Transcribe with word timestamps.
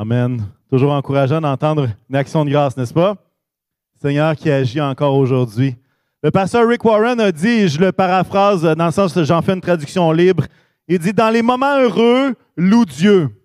Amen. 0.00 0.46
Toujours 0.70 0.92
encourageant 0.92 1.40
d'entendre 1.40 1.88
une 2.08 2.14
action 2.14 2.44
de 2.44 2.50
grâce, 2.50 2.76
n'est-ce 2.76 2.94
pas? 2.94 3.16
Seigneur 4.00 4.36
qui 4.36 4.48
agit 4.48 4.80
encore 4.80 5.16
aujourd'hui. 5.16 5.74
Le 6.22 6.30
pasteur 6.30 6.68
Rick 6.68 6.84
Warren 6.84 7.18
a 7.18 7.32
dit, 7.32 7.66
je 7.66 7.80
le 7.80 7.90
paraphrase 7.90 8.62
dans 8.62 8.86
le 8.86 8.92
sens 8.92 9.12
que 9.12 9.24
j'en 9.24 9.42
fais 9.42 9.54
une 9.54 9.60
traduction 9.60 10.12
libre, 10.12 10.44
il 10.86 11.00
dit, 11.00 11.12
dans 11.12 11.30
les 11.30 11.42
moments 11.42 11.80
heureux, 11.80 12.36
loue 12.56 12.84
Dieu. 12.84 13.42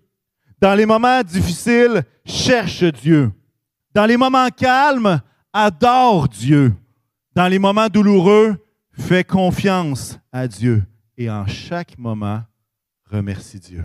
Dans 0.60 0.76
les 0.76 0.86
moments 0.86 1.24
difficiles, 1.24 2.04
cherche 2.24 2.84
Dieu. 2.84 3.32
Dans 3.92 4.06
les 4.06 4.16
moments 4.16 4.48
calmes, 4.50 5.20
adore 5.52 6.28
Dieu. 6.28 6.72
Dans 7.34 7.48
les 7.48 7.58
moments 7.58 7.88
douloureux, 7.88 8.64
fais 8.92 9.24
confiance 9.24 10.20
à 10.30 10.46
Dieu. 10.46 10.84
Et 11.18 11.28
en 11.28 11.48
chaque 11.48 11.98
moment, 11.98 12.42
remercie 13.10 13.58
Dieu. 13.58 13.84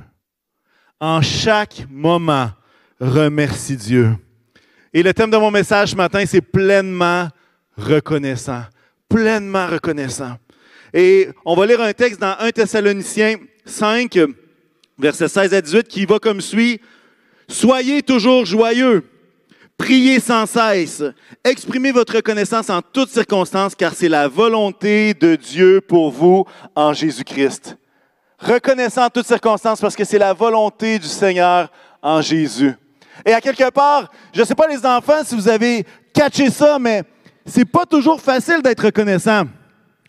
En 0.99 1.21
chaque 1.23 1.87
moment, 1.89 2.51
remercie 2.99 3.77
Dieu. 3.77 4.15
Et 4.93 5.03
le 5.03 5.13
thème 5.13 5.31
de 5.31 5.37
mon 5.37 5.51
message 5.51 5.91
ce 5.91 5.95
matin, 5.95 6.23
c'est 6.25 6.41
pleinement 6.41 7.27
reconnaissant. 7.77 8.63
Pleinement 9.07 9.67
reconnaissant. 9.67 10.37
Et 10.93 11.29
on 11.45 11.55
va 11.55 11.65
lire 11.65 11.81
un 11.81 11.93
texte 11.93 12.19
dans 12.19 12.35
1 12.39 12.51
Thessaloniciens 12.51 13.37
5, 13.65 14.19
versets 14.97 15.27
16 15.27 15.53
à 15.53 15.61
18, 15.61 15.87
qui 15.87 16.05
va 16.05 16.19
comme 16.19 16.41
suit. 16.41 16.81
Soyez 17.47 18.01
toujours 18.01 18.45
joyeux. 18.45 19.03
Priez 19.77 20.19
sans 20.19 20.45
cesse. 20.45 21.03
Exprimez 21.43 21.91
votre 21.91 22.15
reconnaissance 22.15 22.69
en 22.69 22.81
toutes 22.81 23.09
circonstances, 23.09 23.75
car 23.75 23.93
c'est 23.93 24.09
la 24.09 24.27
volonté 24.27 25.13
de 25.13 25.35
Dieu 25.35 25.81
pour 25.81 26.11
vous 26.11 26.45
en 26.75 26.93
Jésus-Christ. 26.93 27.77
Reconnaissant 28.39 29.05
en 29.05 29.09
toutes 29.09 29.27
circonstances 29.27 29.79
parce 29.79 29.95
que 29.95 30.03
c'est 30.03 30.19
la 30.19 30.33
volonté 30.33 30.99
du 30.99 31.07
Seigneur 31.07 31.71
en 32.01 32.21
Jésus. 32.21 32.73
Et 33.25 33.33
à 33.33 33.41
quelque 33.41 33.69
part, 33.69 34.09
je 34.33 34.41
ne 34.41 34.45
sais 34.45 34.55
pas 34.55 34.67
les 34.67 34.85
enfants 34.85 35.23
si 35.23 35.35
vous 35.35 35.47
avez 35.47 35.85
catché 36.13 36.49
ça, 36.49 36.77
mais 36.79 37.03
c'est 37.45 37.65
pas 37.65 37.85
toujours 37.85 38.21
facile 38.21 38.61
d'être 38.61 38.85
reconnaissant. 38.85 39.43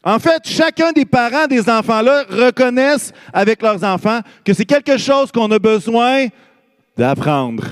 En 0.03 0.19
fait, 0.19 0.43
chacun 0.45 0.93
des 0.93 1.05
parents 1.05 1.47
des 1.47 1.69
enfants-là 1.69 2.25
reconnaissent 2.31 3.13
avec 3.33 3.61
leurs 3.61 3.85
enfants 3.85 4.21
que 4.45 4.55
c'est 4.55 4.65
quelque 4.65 4.97
chose 4.97 5.31
qu'on 5.31 5.51
a 5.51 5.59
besoin 5.59 6.27
d'apprendre. 6.97 7.65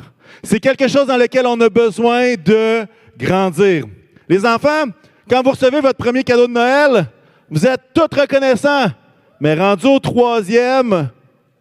C'est 0.42 0.60
quelque 0.60 0.88
chose 0.88 1.06
dans 1.06 1.16
lequel 1.16 1.46
on 1.46 1.58
a 1.60 1.68
besoin 1.70 2.34
de 2.34 2.86
grandir. 3.18 3.84
Les 4.28 4.44
enfants, 4.44 4.84
quand 5.28 5.42
vous 5.42 5.50
recevez 5.50 5.80
votre 5.80 5.98
premier 5.98 6.22
cadeau 6.22 6.46
de 6.46 6.52
Noël, 6.52 7.06
vous 7.50 7.66
êtes 7.66 7.80
tous 7.94 8.14
reconnaissants. 8.14 8.86
Mais 9.40 9.54
rendu 9.54 9.86
au 9.86 9.98
troisième, 9.98 11.10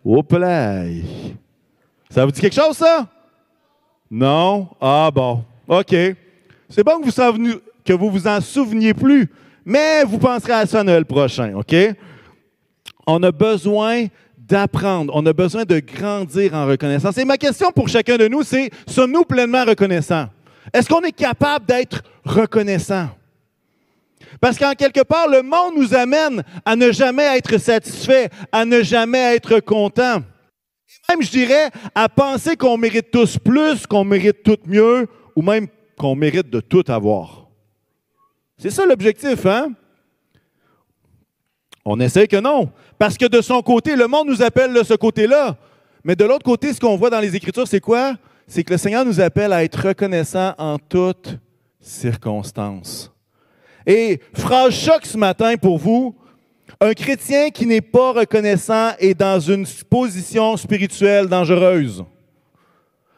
au 0.03 0.21
play. 0.23 1.01
Ça 2.09 2.25
vous 2.25 2.31
dit 2.31 2.41
quelque 2.41 2.55
chose, 2.55 2.75
ça? 2.77 3.07
Non? 4.09 4.69
Ah 4.79 5.09
bon. 5.13 5.43
OK. 5.67 5.95
C'est 6.69 6.83
bon 6.83 6.99
que 6.99 7.31
vous, 7.31 7.59
que 7.83 7.93
vous 7.93 8.09
vous 8.09 8.27
en 8.27 8.41
souveniez 8.41 8.93
plus, 8.93 9.29
mais 9.65 10.03
vous 10.03 10.17
penserez 10.17 10.53
à 10.53 10.65
ça 10.65 10.83
Noël 10.83 11.05
prochain, 11.05 11.53
OK? 11.55 11.75
On 13.05 13.23
a 13.23 13.31
besoin 13.31 14.07
d'apprendre, 14.37 15.13
on 15.15 15.25
a 15.25 15.33
besoin 15.33 15.65
de 15.65 15.79
grandir 15.79 16.53
en 16.53 16.65
reconnaissance. 16.65 17.17
Et 17.17 17.25
ma 17.25 17.37
question 17.37 17.71
pour 17.71 17.89
chacun 17.89 18.17
de 18.17 18.27
nous, 18.27 18.43
c'est, 18.43 18.69
sommes-nous 18.87 19.23
pleinement 19.23 19.65
reconnaissants? 19.65 20.27
Est-ce 20.73 20.87
qu'on 20.87 21.01
est 21.01 21.11
capable 21.11 21.65
d'être 21.65 22.01
reconnaissant? 22.23 23.09
Parce 24.39 24.57
qu'en 24.57 24.73
quelque 24.73 25.03
part, 25.03 25.27
le 25.27 25.41
monde 25.41 25.73
nous 25.77 25.93
amène 25.93 26.43
à 26.65 26.75
ne 26.75 26.91
jamais 26.91 27.37
être 27.37 27.57
satisfait, 27.57 28.29
à 28.51 28.65
ne 28.65 28.81
jamais 28.81 29.35
être 29.35 29.59
content. 29.59 30.21
Et 30.87 31.13
même, 31.13 31.21
je 31.21 31.31
dirais, 31.31 31.69
à 31.93 32.09
penser 32.09 32.55
qu'on 32.55 32.77
mérite 32.77 33.11
tous 33.11 33.37
plus, 33.37 33.85
qu'on 33.85 34.03
mérite 34.03 34.43
tout 34.43 34.57
mieux, 34.65 35.07
ou 35.35 35.41
même 35.41 35.67
qu'on 35.97 36.15
mérite 36.15 36.49
de 36.49 36.59
tout 36.59 36.83
avoir. 36.87 37.47
C'est 38.57 38.69
ça 38.69 38.85
l'objectif, 38.85 39.45
hein? 39.45 39.71
On 41.85 41.99
essaie 41.99 42.27
que 42.27 42.37
non. 42.37 42.71
Parce 42.97 43.17
que 43.17 43.25
de 43.25 43.41
son 43.41 43.61
côté, 43.61 43.95
le 43.95 44.07
monde 44.07 44.27
nous 44.27 44.41
appelle 44.41 44.73
de 44.73 44.83
ce 44.83 44.93
côté-là. 44.93 45.57
Mais 46.03 46.15
de 46.15 46.25
l'autre 46.25 46.43
côté, 46.43 46.73
ce 46.73 46.79
qu'on 46.79 46.97
voit 46.97 47.09
dans 47.09 47.19
les 47.19 47.35
Écritures, 47.35 47.67
c'est 47.67 47.79
quoi? 47.79 48.15
C'est 48.47 48.63
que 48.63 48.73
le 48.73 48.77
Seigneur 48.77 49.05
nous 49.05 49.19
appelle 49.19 49.53
à 49.53 49.63
être 49.63 49.87
reconnaissant 49.87 50.53
en 50.57 50.77
toutes 50.79 51.37
circonstances. 51.79 53.13
Et 53.85 54.19
phrase 54.33 54.73
choc 54.73 55.05
ce 55.05 55.17
matin 55.17 55.55
pour 55.55 55.77
vous, 55.77 56.15
un 56.79 56.93
chrétien 56.93 57.49
qui 57.49 57.65
n'est 57.65 57.81
pas 57.81 58.13
reconnaissant 58.13 58.91
est 58.99 59.15
dans 59.15 59.39
une 59.39 59.65
position 59.89 60.55
spirituelle 60.57 61.27
dangereuse. 61.27 62.03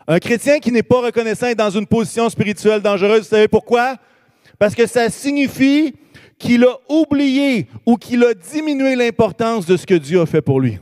Un 0.08 0.20
chrétien 0.20 0.60
qui 0.60 0.72
n'est 0.72 0.84
pas 0.84 1.02
reconnaissant 1.02 1.48
est 1.48 1.56
dans 1.56 1.70
une 1.70 1.86
position 1.86 2.30
spirituelle 2.30 2.82
dangereuse. 2.82 3.24
Vous 3.24 3.28
savez 3.28 3.48
pourquoi? 3.48 3.98
Parce 4.58 4.74
que 4.74 4.88
ça 4.88 5.10
signifie 5.10 5.94
qu'il 6.38 6.64
a 6.64 6.78
oublié 6.88 7.68
ou 7.86 7.98
qu'il 7.98 8.24
a 8.24 8.34
diminué 8.34 8.96
l'importance 8.96 9.66
de 9.66 9.76
ce 9.78 9.86
que 9.86 9.94
Dieu 9.94 10.22
a 10.22 10.26
fait 10.26 10.42
pour 10.42 10.62
lui. 10.62 10.80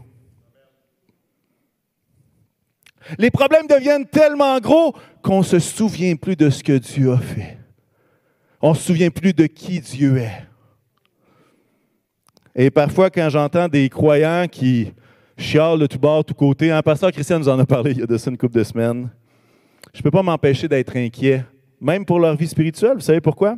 Les 3.17 3.31
problèmes 3.31 3.67
deviennent 3.67 4.05
tellement 4.05 4.59
gros 4.59 4.95
qu'on 5.21 5.39
ne 5.39 5.43
se 5.43 5.59
souvient 5.59 6.15
plus 6.15 6.35
de 6.35 6.49
ce 6.49 6.63
que 6.63 6.77
Dieu 6.77 7.11
a 7.11 7.17
fait. 7.17 7.57
On 8.61 8.71
ne 8.71 8.75
se 8.75 8.83
souvient 8.83 9.09
plus 9.09 9.33
de 9.33 9.45
qui 9.45 9.79
Dieu 9.79 10.17
est. 10.17 10.46
Et 12.59 12.71
parfois, 12.71 13.11
quand 13.11 13.29
j'entends 13.29 13.67
des 13.67 13.87
croyants 13.87 14.47
qui 14.49 14.91
chialent 15.37 15.77
de 15.77 15.85
tout 15.85 15.99
bord, 15.99 16.25
tout 16.25 16.33
côté, 16.33 16.71
un 16.71 16.81
pasteur 16.81 17.11
Christian 17.11 17.37
nous 17.37 17.47
en 17.47 17.59
a 17.59 17.65
parlé 17.67 17.91
il 17.91 17.99
y 17.99 18.01
a 18.01 18.07
de 18.07 18.17
ça 18.17 18.31
une 18.31 18.37
couple 18.37 18.57
de 18.57 18.63
semaines, 18.63 19.11
je 19.93 19.99
ne 19.99 20.03
peux 20.03 20.09
pas 20.09 20.23
m'empêcher 20.23 20.67
d'être 20.67 20.95
inquiet, 20.97 21.45
même 21.79 22.03
pour 22.03 22.19
leur 22.19 22.35
vie 22.35 22.47
spirituelle. 22.47 22.95
Vous 22.95 23.01
savez 23.01 23.21
pourquoi? 23.21 23.57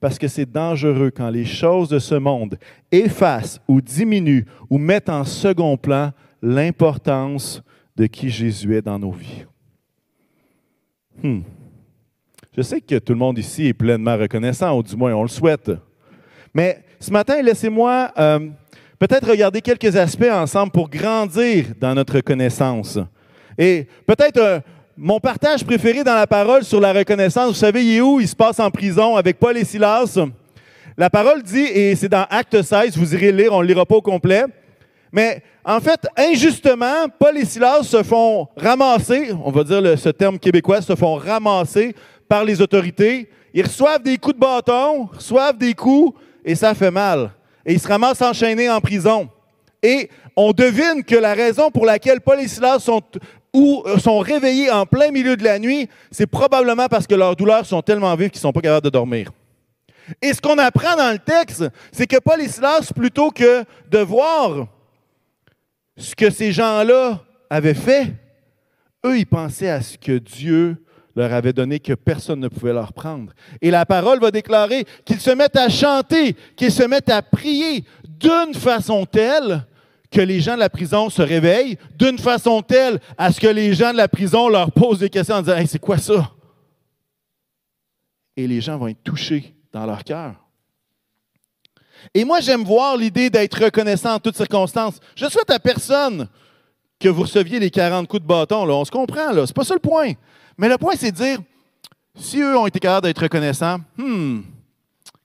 Parce 0.00 0.18
que 0.18 0.28
c'est 0.28 0.50
dangereux 0.50 1.10
quand 1.14 1.28
les 1.28 1.44
choses 1.44 1.90
de 1.90 1.98
ce 1.98 2.14
monde 2.14 2.58
effacent 2.90 3.60
ou 3.68 3.82
diminuent 3.82 4.46
ou 4.70 4.78
mettent 4.78 5.10
en 5.10 5.24
second 5.24 5.76
plan 5.76 6.12
l'importance 6.40 7.62
de 7.96 8.06
qui 8.06 8.30
Jésus 8.30 8.76
est 8.76 8.82
dans 8.82 8.98
nos 8.98 9.12
vies. 9.12 9.44
Hmm. 11.22 11.40
Je 12.56 12.62
sais 12.62 12.80
que 12.80 12.98
tout 12.98 13.12
le 13.12 13.18
monde 13.18 13.36
ici 13.36 13.66
est 13.66 13.74
pleinement 13.74 14.16
reconnaissant, 14.16 14.78
ou 14.78 14.82
du 14.82 14.96
moins 14.96 15.12
on 15.12 15.22
le 15.22 15.28
souhaite. 15.28 15.70
Mais 16.56 16.78
ce 16.98 17.10
matin, 17.10 17.42
laissez-moi 17.42 18.10
euh, 18.18 18.38
peut-être 18.98 19.28
regarder 19.28 19.60
quelques 19.60 19.94
aspects 19.94 20.32
ensemble 20.32 20.72
pour 20.72 20.88
grandir 20.88 21.66
dans 21.78 21.94
notre 21.94 22.14
reconnaissance. 22.14 22.98
Et 23.58 23.86
peut-être 24.06 24.38
euh, 24.38 24.60
mon 24.96 25.20
partage 25.20 25.66
préféré 25.66 26.02
dans 26.02 26.14
la 26.14 26.26
parole 26.26 26.64
sur 26.64 26.80
la 26.80 26.94
reconnaissance, 26.94 27.48
vous 27.48 27.54
savez, 27.54 27.84
il 27.84 27.96
est 27.96 28.00
où? 28.00 28.20
Il 28.20 28.26
se 28.26 28.34
passe 28.34 28.58
en 28.58 28.70
prison 28.70 29.16
avec 29.16 29.38
Paul 29.38 29.54
et 29.58 29.66
Silas. 29.66 30.18
La 30.96 31.10
parole 31.10 31.42
dit, 31.42 31.66
et 31.66 31.94
c'est 31.94 32.08
dans 32.08 32.24
Acte 32.30 32.62
16, 32.62 32.96
vous 32.96 33.14
irez 33.14 33.32
lire, 33.32 33.52
on 33.52 33.60
ne 33.60 33.66
lira 33.66 33.84
pas 33.84 33.96
au 33.96 34.00
complet, 34.00 34.44
mais 35.12 35.42
en 35.62 35.78
fait, 35.78 36.06
injustement, 36.16 37.06
Paul 37.18 37.36
et 37.36 37.44
Silas 37.44 37.82
se 37.82 38.02
font 38.02 38.48
ramasser, 38.56 39.30
on 39.44 39.50
va 39.50 39.62
dire 39.62 39.98
ce 39.98 40.08
terme 40.08 40.38
québécois, 40.38 40.80
se 40.80 40.96
font 40.96 41.16
ramasser 41.16 41.94
par 42.26 42.46
les 42.46 42.62
autorités. 42.62 43.28
Ils 43.52 43.62
reçoivent 43.62 44.02
des 44.02 44.16
coups 44.16 44.36
de 44.36 44.40
bâton, 44.40 45.10
reçoivent 45.12 45.58
des 45.58 45.74
coups, 45.74 46.18
et 46.46 46.54
ça 46.54 46.74
fait 46.74 46.92
mal. 46.92 47.32
Et 47.66 47.74
ils 47.74 47.80
se 47.80 47.88
ramassent 47.88 48.22
enchaînés 48.22 48.70
en 48.70 48.80
prison. 48.80 49.28
Et 49.82 50.08
on 50.36 50.52
devine 50.52 51.02
que 51.04 51.16
la 51.16 51.34
raison 51.34 51.70
pour 51.70 51.84
laquelle 51.84 52.20
Paul 52.20 52.40
et 52.40 52.48
Silas 52.48 52.78
sont, 52.78 53.02
ou, 53.52 53.82
euh, 53.84 53.98
sont 53.98 54.20
réveillés 54.20 54.70
en 54.70 54.86
plein 54.86 55.10
milieu 55.10 55.36
de 55.36 55.42
la 55.42 55.58
nuit, 55.58 55.88
c'est 56.10 56.28
probablement 56.28 56.86
parce 56.86 57.06
que 57.06 57.16
leurs 57.16 57.34
douleurs 57.34 57.66
sont 57.66 57.82
tellement 57.82 58.14
vives 58.14 58.30
qu'ils 58.30 58.38
ne 58.38 58.42
sont 58.42 58.52
pas 58.52 58.60
capables 58.60 58.84
de 58.84 58.90
dormir. 58.90 59.32
Et 60.22 60.32
ce 60.32 60.40
qu'on 60.40 60.56
apprend 60.58 60.96
dans 60.96 61.10
le 61.10 61.18
texte, 61.18 61.64
c'est 61.90 62.06
que 62.06 62.18
Paul 62.18 62.40
et 62.40 62.48
Silas, 62.48 62.92
plutôt 62.94 63.30
que 63.30 63.64
de 63.90 63.98
voir 63.98 64.68
ce 65.96 66.14
que 66.14 66.30
ces 66.30 66.52
gens-là 66.52 67.20
avaient 67.50 67.74
fait, 67.74 68.12
eux, 69.04 69.18
ils 69.18 69.26
pensaient 69.26 69.70
à 69.70 69.80
ce 69.80 69.98
que 69.98 70.18
Dieu 70.18 70.76
leur 71.16 71.32
avait 71.32 71.54
donné 71.54 71.80
que 71.80 71.94
personne 71.94 72.40
ne 72.40 72.48
pouvait 72.48 72.74
leur 72.74 72.92
prendre. 72.92 73.32
Et 73.62 73.70
la 73.70 73.86
parole 73.86 74.20
va 74.20 74.30
déclarer 74.30 74.84
qu'ils 75.04 75.20
se 75.20 75.30
mettent 75.30 75.56
à 75.56 75.70
chanter, 75.70 76.36
qu'ils 76.54 76.70
se 76.70 76.82
mettent 76.82 77.08
à 77.08 77.22
prier 77.22 77.84
d'une 78.06 78.54
façon 78.54 79.06
telle 79.06 79.66
que 80.10 80.20
les 80.20 80.40
gens 80.40 80.54
de 80.54 80.60
la 80.60 80.70
prison 80.70 81.10
se 81.10 81.22
réveillent, 81.22 81.78
d'une 81.96 82.18
façon 82.18 82.62
telle 82.62 83.00
à 83.16 83.32
ce 83.32 83.40
que 83.40 83.46
les 83.46 83.74
gens 83.74 83.92
de 83.92 83.96
la 83.96 84.08
prison 84.08 84.48
leur 84.48 84.70
posent 84.70 85.00
des 85.00 85.10
questions 85.10 85.36
en 85.36 85.42
disant 85.42 85.56
hey, 85.56 85.66
c'est 85.66 85.78
quoi 85.78 85.98
ça? 85.98 86.30
Et 88.36 88.46
les 88.46 88.60
gens 88.60 88.76
vont 88.76 88.88
être 88.88 89.02
touchés 89.02 89.54
dans 89.72 89.86
leur 89.86 90.04
cœur. 90.04 90.34
Et 92.14 92.24
moi, 92.24 92.40
j'aime 92.40 92.62
voir 92.62 92.96
l'idée 92.96 93.30
d'être 93.30 93.64
reconnaissant 93.64 94.14
en 94.14 94.18
toutes 94.20 94.36
circonstances. 94.36 95.00
Je 95.16 95.26
souhaite 95.26 95.50
à 95.50 95.58
personne 95.58 96.28
que 96.98 97.08
vous 97.08 97.22
receviez 97.22 97.58
les 97.58 97.70
40 97.70 98.08
coups 98.08 98.22
de 98.22 98.26
bâton. 98.26 98.64
Là. 98.64 98.74
On 98.74 98.84
se 98.84 98.90
comprend, 98.90 99.32
là. 99.32 99.46
C'est 99.46 99.56
pas 99.56 99.64
ça 99.64 99.74
le 99.74 99.80
point. 99.80 100.12
Mais 100.56 100.68
le 100.68 100.78
point, 100.78 100.94
c'est 100.96 101.12
de 101.12 101.16
dire, 101.16 101.38
si 102.14 102.40
eux 102.40 102.56
ont 102.56 102.66
été 102.66 102.78
capables 102.78 103.06
d'être 103.06 103.22
reconnaissants, 103.22 103.78
hmm, 103.96 104.40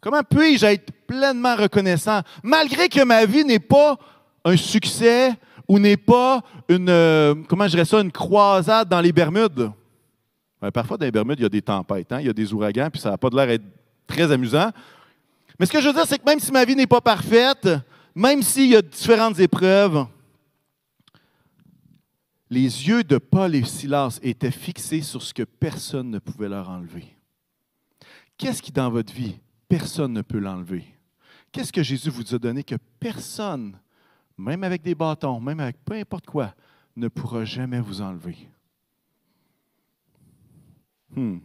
comment 0.01 0.21
puis-je 0.23 0.65
être 0.65 0.91
pleinement 1.07 1.55
reconnaissant, 1.55 2.21
malgré 2.43 2.89
que 2.89 3.03
ma 3.03 3.25
vie 3.25 3.45
n'est 3.45 3.59
pas 3.59 3.97
un 4.43 4.57
succès 4.57 5.33
ou 5.67 5.79
n'est 5.79 5.97
pas 5.97 6.41
une, 6.67 6.89
euh, 6.89 7.35
comment 7.47 7.65
je 7.65 7.71
dirais 7.71 7.85
ça, 7.85 8.01
une 8.01 8.11
croisade 8.11 8.89
dans 8.89 8.99
les 8.99 9.11
Bermudes. 9.11 9.71
parfois, 10.73 10.97
dans 10.97 11.05
les 11.05 11.11
Bermudes, 11.11 11.39
il 11.39 11.43
y 11.43 11.45
a 11.45 11.49
des 11.49 11.61
tempêtes, 11.61 12.11
hein, 12.11 12.19
il 12.19 12.27
y 12.27 12.29
a 12.29 12.33
des 12.33 12.53
ouragans, 12.53 12.89
puis 12.91 13.01
ça 13.01 13.11
n'a 13.11 13.17
pas 13.17 13.29
l'air 13.31 13.47
d'être 13.47 13.63
très 14.05 14.31
amusant. 14.31 14.69
Mais 15.57 15.65
ce 15.65 15.71
que 15.71 15.81
je 15.81 15.87
veux 15.87 15.93
dire, 15.93 16.05
c'est 16.05 16.17
que 16.17 16.25
même 16.25 16.39
si 16.39 16.51
ma 16.51 16.65
vie 16.65 16.75
n'est 16.75 16.87
pas 16.87 17.01
parfaite, 17.01 17.67
même 18.15 18.41
s'il 18.41 18.67
y 18.67 18.75
a 18.75 18.81
différentes 18.81 19.39
épreuves, 19.39 20.05
les 22.51 22.89
yeux 22.89 23.05
de 23.05 23.17
Paul 23.17 23.55
et 23.55 23.63
Silas 23.63 24.19
étaient 24.21 24.51
fixés 24.51 25.01
sur 25.01 25.23
ce 25.23 25.33
que 25.33 25.43
personne 25.43 26.11
ne 26.11 26.19
pouvait 26.19 26.49
leur 26.49 26.69
enlever. 26.69 27.15
Qu'est-ce 28.37 28.61
qui, 28.61 28.73
dans 28.73 28.89
votre 28.89 29.13
vie, 29.13 29.39
personne 29.69 30.11
ne 30.11 30.21
peut 30.21 30.37
l'enlever? 30.37 30.83
Qu'est-ce 31.53 31.71
que 31.71 31.81
Jésus 31.81 32.09
vous 32.09 32.35
a 32.35 32.39
donné 32.39 32.63
que 32.63 32.75
personne, 32.99 33.79
même 34.37 34.65
avec 34.65 34.81
des 34.81 34.95
bâtons, 34.95 35.39
même 35.39 35.61
avec 35.61 35.77
peu 35.85 35.95
importe 35.95 36.25
quoi, 36.25 36.53
ne 36.97 37.07
pourra 37.07 37.45
jamais 37.45 37.79
vous 37.79 38.01
enlever? 38.01 38.37
Hmm. 41.15 41.37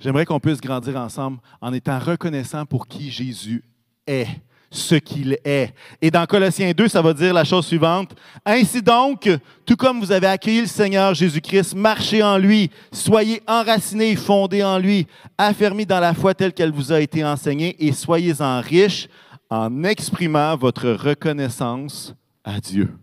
J'aimerais 0.00 0.26
qu'on 0.26 0.40
puisse 0.40 0.60
grandir 0.60 0.96
ensemble 0.96 1.38
en 1.62 1.72
étant 1.72 1.98
reconnaissant 1.98 2.66
pour 2.66 2.86
qui 2.86 3.10
Jésus 3.10 3.64
est, 4.06 4.28
ce 4.72 4.94
qu'il 4.94 5.38
est. 5.44 5.74
Et 6.00 6.10
dans 6.10 6.24
Colossiens 6.26 6.72
2, 6.72 6.88
ça 6.88 7.02
va 7.02 7.12
dire 7.12 7.34
la 7.34 7.44
chose 7.44 7.66
suivante. 7.66 8.14
Ainsi 8.44 8.82
donc, 8.82 9.28
tout 9.66 9.76
comme 9.76 10.00
vous 10.00 10.10
avez 10.10 10.26
accueilli 10.26 10.62
le 10.62 10.66
Seigneur 10.66 11.14
Jésus-Christ, 11.14 11.74
marchez 11.74 12.22
en 12.22 12.38
lui, 12.38 12.70
soyez 12.90 13.42
enracinés 13.46 14.16
fondés 14.16 14.64
en 14.64 14.78
lui, 14.78 15.06
affermis 15.36 15.86
dans 15.86 16.00
la 16.00 16.14
foi 16.14 16.34
telle 16.34 16.52
qu'elle 16.52 16.72
vous 16.72 16.90
a 16.90 17.00
été 17.00 17.24
enseignée, 17.24 17.76
et 17.78 17.92
soyez-en 17.92 18.60
riches 18.60 19.08
en 19.50 19.84
exprimant 19.84 20.56
votre 20.56 20.90
reconnaissance 20.90 22.14
à 22.42 22.58
Dieu. 22.58 22.96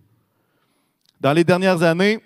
Dans 1.22 1.34
les 1.34 1.44
dernières 1.44 1.84
années, 1.84 2.20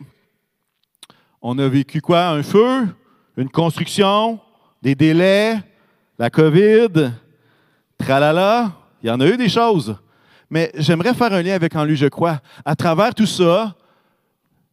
on 1.42 1.60
a 1.60 1.68
vécu 1.68 2.00
quoi? 2.00 2.30
Un 2.30 2.44
feu, 2.44 2.88
une 3.36 3.50
construction, 3.50 4.40
des 4.82 4.96
délais, 4.96 5.60
la 6.18 6.30
COVID, 6.30 7.12
tralala. 7.98 8.72
Il 9.04 9.10
y 9.10 9.12
en 9.12 9.20
a 9.20 9.28
eu 9.28 9.38
des 9.38 9.50
choses. 9.50 9.96
Mais 10.50 10.72
j'aimerais 10.76 11.14
faire 11.14 11.34
un 11.34 11.42
lien 11.42 11.54
avec 11.54 11.76
en 11.76 11.84
lui, 11.84 11.98
je 11.98 12.08
crois. 12.08 12.42
À 12.64 12.76
travers 12.76 13.14
tout 13.14 13.26
ça, 13.26 13.76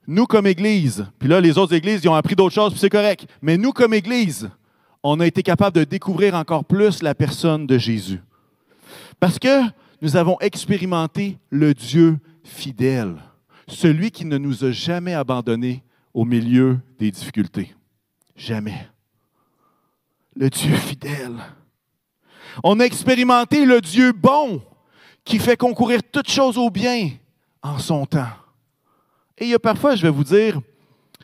nous 0.07 0.27
comme 0.27 0.47
Église, 0.47 1.07
puis 1.19 1.29
là, 1.29 1.41
les 1.41 1.59
autres 1.59 1.75
Églises, 1.75 2.01
ils 2.05 2.09
ont 2.09 2.15
appris 2.15 2.37
d'autres 2.37 2.55
choses, 2.55 2.73
puis 2.73 2.81
c'est 2.81 2.91
correct. 2.91 3.27
Mais 3.43 3.57
nous 3.57 3.73
comme 3.73 3.95
Église, 3.95 4.51
on 5.03 5.19
a 5.21 5.27
été 5.27 5.43
capable 5.43 5.77
de 5.77 5.85
découvrir 5.85 6.35
encore 6.35 6.65
plus 6.65 7.03
la 7.03 7.15
personne 7.15 7.67
de 7.67 7.79
Jésus. 7.79 8.21
Parce 9.19 9.39
que 9.39 9.63
nous 10.03 10.17
avons 10.17 10.39
expérimenté 10.41 11.39
le 11.51 11.75
Dieu 11.75 12.19
fidèle, 12.45 13.17
celui 13.69 14.11
qui 14.11 14.25
ne 14.25 14.39
nous 14.39 14.65
a 14.65 14.73
jamais 14.73 15.15
abandonnés 15.15 15.83
au 16.15 16.25
milieu 16.25 16.79
des 16.99 17.11
difficultés. 17.11 17.75
Jamais. 18.37 18.89
Le 20.37 20.49
Dieu 20.51 20.75
fidèle. 20.75 21.37
On 22.65 22.81
a 22.81 22.85
expérimenté 22.85 23.65
le 23.65 23.81
Dieu 23.81 24.13
bon 24.13 24.63
qui 25.25 25.39
fait 25.39 25.57
concourir 25.57 26.01
toutes 26.11 26.31
choses 26.31 26.59
au 26.59 26.71
bien 26.71 27.11
en 27.63 27.79
son 27.79 28.07
temps. 28.07 28.27
Et 29.39 29.45
il 29.45 29.51
y 29.51 29.55
a 29.55 29.59
parfois, 29.59 29.95
je 29.95 30.03
vais 30.03 30.11
vous 30.11 30.25
dire, 30.25 30.61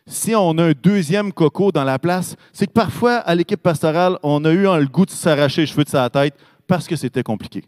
si 0.07 0.35
on 0.35 0.57
a 0.59 0.65
un 0.65 0.73
deuxième 0.73 1.33
coco 1.33 1.73
dans 1.73 1.85
la 1.85 1.99
place, 1.99 2.37
c'est 2.53 2.67
que 2.67 2.73
parfois, 2.73 3.17
à 3.17 3.35
l'équipe 3.35 3.61
pastorale, 3.61 4.19
on 4.23 4.45
a 4.45 4.53
eu 4.53 4.63
le 4.63 4.87
goût 4.87 5.05
de 5.05 5.11
s'arracher 5.11 5.63
les 5.63 5.67
cheveux 5.67 5.85
de 5.85 5.89
sa 5.89 6.09
tête 6.09 6.35
parce 6.67 6.87
que 6.87 6.97
c'était 6.97 7.23
compliqué. 7.23 7.65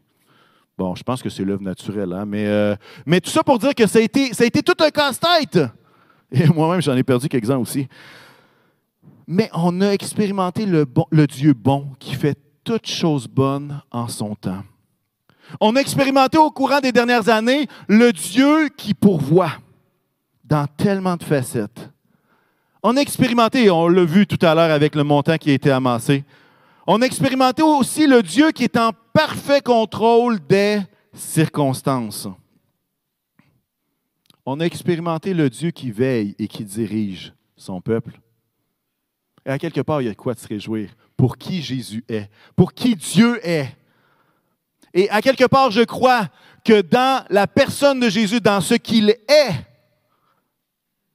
Bon, 0.77 0.95
je 0.95 1.03
pense 1.03 1.23
que 1.23 1.29
c'est 1.29 1.45
l'œuvre 1.45 1.63
naturelle, 1.63 2.13
hein, 2.13 2.25
mais, 2.25 2.47
euh, 2.47 2.77
mais 3.05 3.21
tout 3.21 3.31
ça 3.31 3.43
pour 3.43 3.59
dire 3.59 3.75
que 3.75 3.87
ça 3.87 3.99
a 3.99 4.03
été, 4.03 4.63
tout 4.63 4.77
un 4.79 4.91
casse-tête. 4.91 5.59
Et 6.31 6.47
moi-même, 6.55 6.81
j'en 6.81 6.97
ai 6.97 7.03
perdu 7.03 7.29
quelques-uns 7.29 7.59
aussi. 7.59 7.89
Mais 9.27 9.51
on 9.53 9.81
a 9.81 9.89
expérimenté 9.89 10.65
le, 10.65 10.87
le 11.11 11.27
Dieu 11.27 11.53
bon 11.53 11.89
qui 11.99 12.15
fait 12.15 12.39
toutes 12.69 12.87
choses 12.87 13.26
bonnes 13.26 13.81
en 13.91 14.09
son 14.09 14.35
temps. 14.35 14.62
On 15.59 15.75
a 15.76 15.81
expérimenté 15.81 16.37
au 16.37 16.50
courant 16.50 16.81
des 16.81 16.93
dernières 16.93 17.31
années 17.31 17.67
le 17.88 18.12
Dieu 18.12 18.69
qui 18.76 18.93
pourvoit 18.93 19.53
dans 20.44 20.67
tellement 20.67 21.17
de 21.17 21.25
facettes. 21.25 21.88
On 22.82 22.94
a 22.99 23.00
expérimenté, 23.00 23.70
on 23.70 23.88
l'a 23.88 24.05
vu 24.05 24.26
tout 24.26 24.44
à 24.44 24.55
l'heure 24.55 24.70
avec 24.70 24.94
le 24.94 25.03
montant 25.03 25.38
qui 25.38 25.50
a 25.50 25.55
été 25.55 25.70
amassé, 25.70 26.26
on 26.87 27.00
a 27.00 27.06
expérimenté 27.06 27.62
aussi 27.62 28.06
le 28.06 28.23
Dieu 28.23 28.50
qui 28.50 28.65
est 28.65 28.76
en 28.76 28.93
parfait 29.14 29.62
contrôle 29.62 30.38
des 30.47 30.82
circonstances. 31.14 32.29
On 34.44 34.61
a 34.61 34.64
expérimenté 34.67 35.32
le 35.32 35.49
Dieu 35.49 35.71
qui 35.71 35.91
veille 35.91 36.35
et 36.38 36.49
qui 36.49 36.64
dirige 36.64 37.32
son 37.56 37.81
peuple. 37.81 38.21
Et 39.47 39.50
à 39.50 39.59
quelque 39.59 39.81
part, 39.81 40.03
il 40.03 40.05
y 40.05 40.09
a 40.09 40.12
de 40.12 40.17
quoi 40.17 40.35
se 40.35 40.47
réjouir 40.47 40.91
pour 41.19 41.37
qui 41.37 41.61
Jésus 41.61 42.03
est, 42.09 42.31
pour 42.56 42.73
qui 42.73 42.97
Dieu 42.97 43.47
est. 43.47 43.76
Et 44.94 45.11
à 45.11 45.20
quelque 45.20 45.44
part, 45.44 45.70
je 45.70 45.82
crois 45.82 46.29
que 46.65 46.81
dans 46.81 47.23
la 47.29 47.47
personne 47.47 48.00
de 48.00 48.09
Jésus, 48.09 48.41
dans 48.41 48.62
ce 48.62 48.75
qu'il 48.75 49.11
est, 49.11 49.53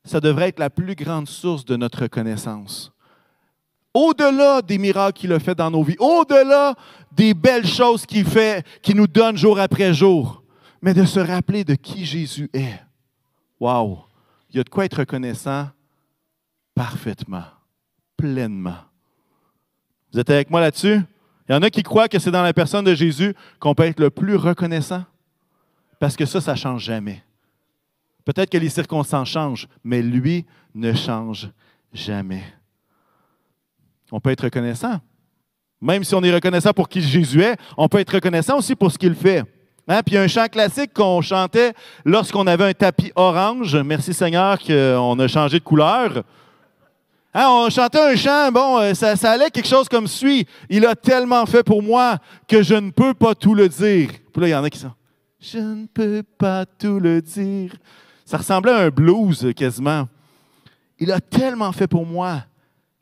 ça 0.06 0.20
devrait 0.20 0.50
être 0.50 0.60
la 0.60 0.70
plus 0.70 0.94
grande 0.94 1.28
source 1.28 1.66
de 1.66 1.76
notre 1.76 2.06
connaissance 2.06 2.94
au-delà 3.94 4.62
des 4.62 4.78
miracles 4.78 5.20
qu'il 5.20 5.34
a 5.34 5.40
fait 5.40 5.56
dans 5.56 5.70
nos 5.70 5.84
vies, 5.84 5.96
au-delà 6.00 6.76
des 7.12 7.34
belles 7.34 7.68
choses 7.68 8.06
qu'il 8.06 8.26
fait, 8.26 8.66
qu'il 8.82 8.98
nous 8.98 9.08
donne 9.08 9.38
jour 9.38 9.60
après 9.60 9.94
jour, 9.94 10.44
mais 10.82 10.94
de 10.94 11.06
se 11.06 11.20
rappeler 11.20 11.64
de 11.64 11.76
qui 11.76 12.06
Jésus 12.06 12.50
est. 12.54 12.80
Wow! 13.60 14.06
Il 14.50 14.58
y 14.58 14.60
a 14.60 14.64
de 14.64 14.70
quoi 14.70 14.86
être 14.86 15.00
reconnaissant 15.00 15.70
parfaitement, 16.76 17.46
pleinement. 18.18 18.80
Vous 20.14 20.20
êtes 20.20 20.30
avec 20.30 20.50
moi 20.50 20.62
là-dessus? 20.62 21.02
Il 21.50 21.54
y 21.54 21.56
en 21.56 21.62
a 21.62 21.70
qui 21.70 21.84
croient 21.84 22.08
que 22.08 22.20
c'est 22.20 22.32
dans 22.32 22.44
la 22.44 22.54
personne 22.54 22.86
de 22.86 22.94
Jésus 22.94 23.36
qu'on 23.60 23.76
peut 23.76 23.84
être 23.84 24.00
le 24.00 24.10
plus 24.10 24.36
reconnaissant, 24.36 25.04
parce 26.00 26.16
que 26.16 26.26
ça, 26.26 26.40
ça 26.40 26.54
ne 26.54 26.58
change 26.58 26.84
jamais. 26.84 27.24
Peut-être 28.24 28.50
que 28.50 28.58
les 28.58 28.70
circonstances 28.70 29.30
changent, 29.30 29.68
mais 29.84 30.02
lui 30.02 30.46
ne 30.74 30.94
change 30.94 31.50
jamais 31.92 32.44
on 34.14 34.20
peut 34.20 34.30
être 34.30 34.44
reconnaissant. 34.44 35.00
Même 35.82 36.04
si 36.04 36.14
on 36.14 36.22
est 36.22 36.34
reconnaissant 36.34 36.72
pour 36.72 36.88
qui 36.88 37.02
Jésus 37.02 37.42
est, 37.42 37.58
on 37.76 37.90
peut 37.90 37.98
être 37.98 38.14
reconnaissant 38.14 38.60
aussi 38.60 38.76
pour 38.76 38.92
ce 38.92 38.98
qu'il 38.98 39.16
fait. 39.16 39.44
Hein? 39.88 40.02
Puis 40.06 40.16
un 40.16 40.28
chant 40.28 40.48
classique 40.48 40.94
qu'on 40.94 41.22
chantait 41.22 41.74
lorsqu'on 42.06 42.46
avait 42.46 42.66
un 42.66 42.74
tapis 42.74 43.12
orange. 43.16 43.76
Merci 43.76 44.14
Seigneur 44.14 44.60
qu'on 44.60 45.20
a 45.20 45.28
changé 45.28 45.58
de 45.58 45.64
couleur. 45.64 46.24
Hein, 47.36 47.48
on 47.50 47.70
chantait 47.70 48.00
un 48.00 48.16
chant, 48.16 48.52
bon, 48.52 48.78
euh, 48.80 48.94
ça, 48.94 49.16
ça, 49.16 49.32
allait 49.32 49.50
quelque 49.50 49.68
chose 49.68 49.90
comme 49.90 50.08
suit. 50.08 50.46
Il 50.70 50.86
a 50.86 50.96
tellement 50.96 51.46
fait 51.48 51.64
pour 51.64 51.82
moi 51.82 52.20
que 52.48 52.62
je 52.62 52.76
ne 52.76 52.92
peux 52.92 53.16
pas 53.16 53.34
tout 53.34 53.56
le 53.56 53.68
dire. 53.68 54.10
Puis 54.32 54.42
là, 54.42 54.48
il 54.48 54.52
y 54.52 54.56
en 54.56 54.64
a 54.64 54.70
qui 54.70 54.78
sont 54.78 54.92
Je 55.40 55.58
ne 55.58 55.88
peux 55.88 56.22
pas 56.22 56.66
tout 56.66 57.00
le 57.00 57.22
dire. 57.22 57.76
Ça 58.24 58.38
ressemblait 58.38 58.72
à 58.72 58.78
un 58.82 58.90
blues 58.90 59.52
quasiment. 59.56 60.08
Il 61.00 61.12
a 61.12 61.20
tellement 61.20 61.72
fait 61.72 61.88
pour 61.88 62.06
moi 62.06 62.44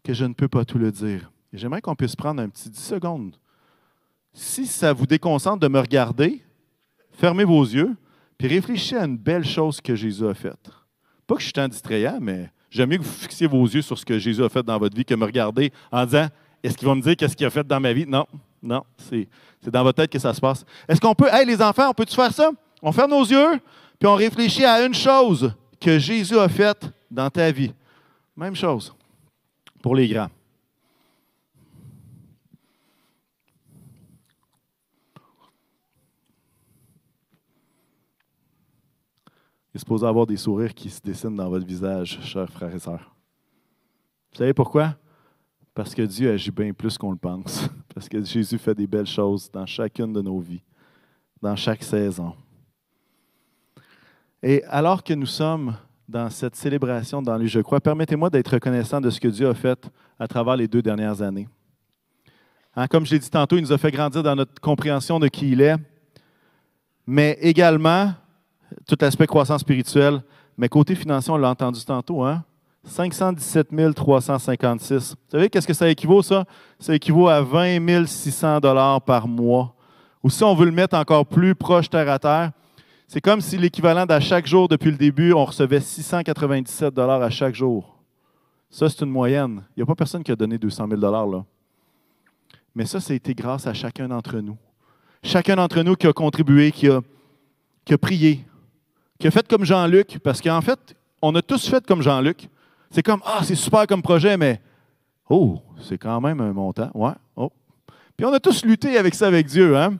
que 0.01 0.13
je 0.13 0.23
ne 0.23 0.33
peux 0.33 0.47
pas 0.47 0.63
tout 0.63 0.77
le 0.77 0.91
dire. 0.91 1.29
J'aimerais 1.51 1.81
qu'on 1.81 1.95
puisse 1.95 2.15
prendre 2.15 2.41
un 2.41 2.47
petit 2.47 2.69
10 2.69 2.79
secondes. 2.79 3.35
Si 4.33 4.65
ça 4.65 4.93
vous 4.93 5.05
déconcentre 5.05 5.59
de 5.59 5.67
me 5.67 5.79
regarder, 5.79 6.41
fermez 7.11 7.43
vos 7.43 7.63
yeux, 7.63 7.97
puis 8.37 8.47
réfléchissez 8.47 8.95
à 8.95 9.03
une 9.03 9.17
belle 9.17 9.45
chose 9.45 9.81
que 9.81 9.93
Jésus 9.93 10.25
a 10.25 10.33
faite. 10.33 10.69
Pas 11.27 11.35
que 11.35 11.41
je 11.41 11.47
suis 11.47 11.59
un 11.59 11.67
distrayant, 11.67 12.17
mais 12.21 12.49
j'aime 12.71 12.89
mieux 12.89 12.97
que 12.97 13.03
vous 13.03 13.11
fixiez 13.11 13.45
vos 13.45 13.63
yeux 13.65 13.83
sur 13.83 13.97
ce 13.97 14.05
que 14.05 14.17
Jésus 14.17 14.43
a 14.43 14.49
fait 14.49 14.63
dans 14.63 14.79
votre 14.79 14.95
vie 14.95 15.05
que 15.05 15.13
me 15.13 15.25
regarder 15.25 15.71
en 15.91 16.05
disant 16.05 16.27
Est-ce 16.63 16.75
qu'il 16.75 16.87
va 16.87 16.95
me 16.95 17.01
dire 17.01 17.15
qu'est-ce 17.15 17.35
qu'il 17.35 17.45
a 17.45 17.51
fait 17.51 17.67
dans 17.67 17.79
ma 17.79 17.93
vie? 17.93 18.05
Non, 18.07 18.25
non, 18.63 18.83
c'est 18.97 19.27
dans 19.67 19.83
votre 19.83 19.97
tête 19.97 20.11
que 20.11 20.17
ça 20.19 20.33
se 20.33 20.41
passe. 20.41 20.65
Est-ce 20.87 20.99
qu'on 20.99 21.13
peut, 21.13 21.27
hey 21.31 21.45
les 21.45 21.61
enfants, 21.61 21.89
on 21.89 21.93
peut-tu 21.93 22.15
faire 22.15 22.33
ça? 22.33 22.49
On 22.81 22.91
ferme 22.91 23.11
nos 23.11 23.25
yeux, 23.25 23.59
puis 23.99 24.07
on 24.07 24.15
réfléchit 24.15 24.65
à 24.65 24.83
une 24.83 24.93
chose 24.93 25.53
que 25.79 25.99
Jésus 25.99 26.37
a 26.39 26.49
faite 26.49 26.89
dans 27.11 27.29
ta 27.29 27.51
vie. 27.51 27.73
Même 28.35 28.55
chose 28.55 28.95
pour 29.81 29.95
les 29.95 30.07
grands. 30.07 30.29
Il 39.73 39.77
est 39.77 39.79
supposé 39.79 40.05
avoir 40.05 40.27
des 40.27 40.37
sourires 40.37 40.73
qui 40.73 40.89
se 40.89 41.01
dessinent 41.01 41.35
dans 41.35 41.49
votre 41.49 41.65
visage, 41.65 42.19
chers 42.23 42.49
frères 42.49 42.75
et 42.75 42.79
sœurs. 42.79 43.15
Vous 44.31 44.37
savez 44.37 44.53
pourquoi? 44.53 44.95
Parce 45.73 45.95
que 45.95 46.01
Dieu 46.01 46.31
agit 46.31 46.51
bien 46.51 46.73
plus 46.73 46.97
qu'on 46.97 47.11
le 47.11 47.17
pense. 47.17 47.69
Parce 47.93 48.07
que 48.07 48.23
Jésus 48.23 48.57
fait 48.57 48.75
des 48.75 48.87
belles 48.87 49.05
choses 49.05 49.51
dans 49.51 49.65
chacune 49.65 50.13
de 50.13 50.21
nos 50.21 50.39
vies, 50.39 50.63
dans 51.41 51.55
chaque 51.55 51.83
saison. 51.83 52.33
Et 54.41 54.63
alors 54.65 55.03
que 55.03 55.13
nous 55.13 55.25
sommes 55.25 55.75
dans 56.07 56.29
cette 56.29 56.55
célébration 56.55 57.21
dans 57.21 57.37
lui, 57.37 57.47
je 57.47 57.59
crois. 57.59 57.79
Permettez-moi 57.79 58.29
d'être 58.29 58.53
reconnaissant 58.53 58.99
de 58.99 59.09
ce 59.09 59.19
que 59.19 59.27
Dieu 59.27 59.47
a 59.47 59.53
fait 59.53 59.89
à 60.19 60.27
travers 60.27 60.57
les 60.57 60.67
deux 60.67 60.81
dernières 60.81 61.21
années. 61.21 61.47
Hein, 62.75 62.87
comme 62.87 63.05
je 63.05 63.11
l'ai 63.11 63.19
dit 63.19 63.29
tantôt, 63.29 63.57
il 63.57 63.61
nous 63.61 63.73
a 63.73 63.77
fait 63.77 63.91
grandir 63.91 64.23
dans 64.23 64.35
notre 64.35 64.59
compréhension 64.61 65.19
de 65.19 65.27
qui 65.27 65.51
il 65.51 65.61
est, 65.61 65.75
mais 67.05 67.37
également, 67.41 68.13
tout 68.87 68.97
l'aspect 68.99 69.27
croissance 69.27 69.61
spirituelle, 69.61 70.21
Mais 70.57 70.69
côté 70.69 70.95
financier, 70.95 71.31
on 71.33 71.37
l'a 71.37 71.49
entendu 71.49 71.83
tantôt, 71.83 72.23
hein? 72.23 72.43
517 72.83 73.95
356. 73.95 75.11
Vous 75.11 75.15
savez 75.29 75.49
qu'est-ce 75.49 75.67
que 75.67 75.73
ça 75.73 75.89
équivaut, 75.89 76.21
ça? 76.21 76.45
Ça 76.79 76.93
équivaut 76.95 77.27
à 77.27 77.41
20 77.41 78.05
600 78.05 78.59
par 79.05 79.27
mois. 79.27 79.73
Ou 80.23 80.29
si 80.29 80.43
on 80.43 80.53
veut 80.53 80.65
le 80.65 80.71
mettre 80.71 80.95
encore 80.95 81.25
plus 81.25 81.55
proche 81.55 81.89
terre 81.89 82.09
à 82.09 82.19
terre, 82.19 82.51
c'est 83.07 83.21
comme 83.21 83.41
si 83.41 83.57
l'équivalent 83.57 84.05
d'à 84.05 84.19
chaque 84.19 84.47
jour 84.47 84.67
depuis 84.67 84.91
le 84.91 84.97
début, 84.97 85.33
on 85.33 85.45
recevait 85.45 85.81
697 85.81 86.97
à 86.97 87.29
chaque 87.29 87.55
jour. 87.55 87.97
Ça, 88.69 88.87
c'est 88.87 89.01
une 89.01 89.09
moyenne. 89.09 89.63
Il 89.75 89.79
n'y 89.79 89.83
a 89.83 89.85
pas 89.85 89.95
personne 89.95 90.23
qui 90.23 90.31
a 90.31 90.35
donné 90.35 90.57
200 90.57 90.87
000 90.87 91.01
là. 91.01 91.43
Mais 92.73 92.85
ça, 92.85 93.01
ça 93.01 93.11
a 93.11 93.15
été 93.15 93.33
grâce 93.33 93.67
à 93.67 93.73
chacun 93.73 94.07
d'entre 94.07 94.37
nous. 94.37 94.57
Chacun 95.23 95.57
d'entre 95.57 95.81
nous 95.81 95.95
qui 95.95 96.07
a 96.07 96.13
contribué, 96.13 96.71
qui 96.71 96.87
a, 96.87 97.01
qui 97.83 97.93
a 97.93 97.97
prié, 97.97 98.45
qui 99.21 99.27
a 99.27 99.31
fait 99.31 99.47
comme 99.47 99.63
Jean-Luc, 99.63 100.17
parce 100.23 100.41
qu'en 100.41 100.61
fait, 100.61 100.79
on 101.21 101.35
a 101.35 101.43
tous 101.43 101.69
fait 101.69 101.85
comme 101.85 102.01
Jean-Luc. 102.01 102.49
C'est 102.89 103.03
comme, 103.03 103.21
ah, 103.23 103.41
c'est 103.43 103.53
super 103.53 103.85
comme 103.85 104.01
projet, 104.01 104.35
mais, 104.35 104.59
oh, 105.29 105.59
c'est 105.79 105.99
quand 105.99 106.19
même 106.19 106.41
un 106.41 106.51
montant. 106.51 106.89
Ouais, 106.95 107.13
oh. 107.35 107.51
Puis 108.17 108.25
on 108.25 108.33
a 108.33 108.39
tous 108.39 108.65
lutté 108.65 108.97
avec 108.97 109.13
ça 109.13 109.27
avec 109.27 109.45
Dieu, 109.45 109.77
hein? 109.77 109.97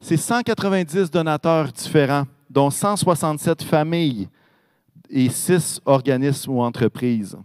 C'est 0.00 0.16
190 0.16 1.10
donateurs 1.10 1.72
différents, 1.72 2.26
dont 2.48 2.70
167 2.70 3.64
familles 3.64 4.28
et 5.10 5.28
6 5.28 5.80
organismes 5.84 6.52
ou 6.52 6.62
entreprises. 6.62 7.36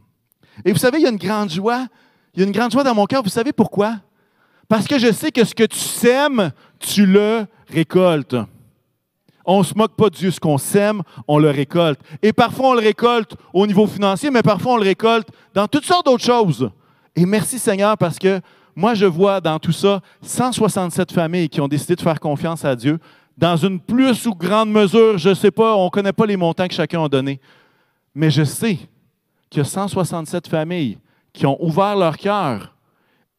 Et 0.64 0.72
vous 0.72 0.78
savez, 0.78 1.00
il 1.00 1.04
y 1.04 1.08
a 1.08 1.10
une 1.10 1.18
grande 1.18 1.50
joie. 1.50 1.88
Il 2.36 2.42
y 2.42 2.44
a 2.44 2.46
une 2.46 2.54
grande 2.54 2.72
joie 2.72 2.84
dans 2.84 2.94
mon 2.94 3.08
cœur. 3.08 3.24
Vous 3.24 3.30
savez 3.30 3.52
pourquoi? 3.52 3.96
Parce 4.68 4.88
que 4.88 5.00
je 5.00 5.12
sais 5.12 5.32
que 5.32 5.44
ce 5.44 5.56
que 5.56 5.64
tu 5.64 5.80
sèmes, 5.80 6.52
tu 6.78 7.08
le 7.08 7.48
récoltes. 7.68 8.36
On 9.46 9.60
ne 9.60 9.64
se 9.64 9.74
moque 9.76 9.96
pas 9.96 10.10
de 10.10 10.16
Dieu. 10.16 10.32
Ce 10.32 10.40
qu'on 10.40 10.58
sème, 10.58 11.02
on 11.28 11.38
le 11.38 11.50
récolte. 11.50 12.00
Et 12.22 12.34
parfois, 12.34 12.70
on 12.70 12.74
le 12.74 12.80
récolte 12.80 13.36
au 13.54 13.68
niveau 13.68 13.88
financier, 13.88 14.32
mais 14.32 14.42
parfois, 14.42 14.74
on 14.74 14.78
le 14.78 14.84
récolte 14.84 15.28
dans 15.54 15.68
toutes 15.68 15.86
sortes 15.86 16.06
d'autres 16.06 16.24
choses. 16.24 16.70
Et 17.16 17.26
merci 17.26 17.60
Seigneur 17.60 17.98
parce 17.98 18.20
que 18.20 18.42
moi, 18.76 18.94
je 18.94 19.06
vois 19.06 19.40
dans 19.40 19.58
tout 19.58 19.72
ça 19.72 20.02
167 20.22 21.12
familles 21.12 21.48
qui 21.48 21.62
ont 21.62 21.68
décidé 21.68 21.96
de 21.96 22.02
faire 22.02 22.20
confiance 22.20 22.66
à 22.66 22.76
Dieu. 22.76 23.00
Dans 23.38 23.56
une 23.56 23.80
plus 23.80 24.26
ou 24.26 24.36
grande 24.36 24.70
mesure, 24.70 25.18
je 25.18 25.30
ne 25.30 25.34
sais 25.34 25.52
pas, 25.52 25.76
on 25.76 25.86
ne 25.86 25.90
connaît 25.90 26.14
pas 26.14 26.26
les 26.26 26.38
montants 26.38 26.68
que 26.68 26.74
chacun 26.74 27.04
a 27.04 27.08
donnés. 27.08 27.40
Mais 28.14 28.30
je 28.30 28.44
sais 28.44 28.78
qu'il 29.50 29.60
y 29.60 29.62
a 29.62 29.66
167 29.66 30.48
familles 30.48 30.98
qui 31.32 31.46
ont 31.46 31.62
ouvert 31.64 31.96
leur 31.96 32.18
cœur 32.18 32.74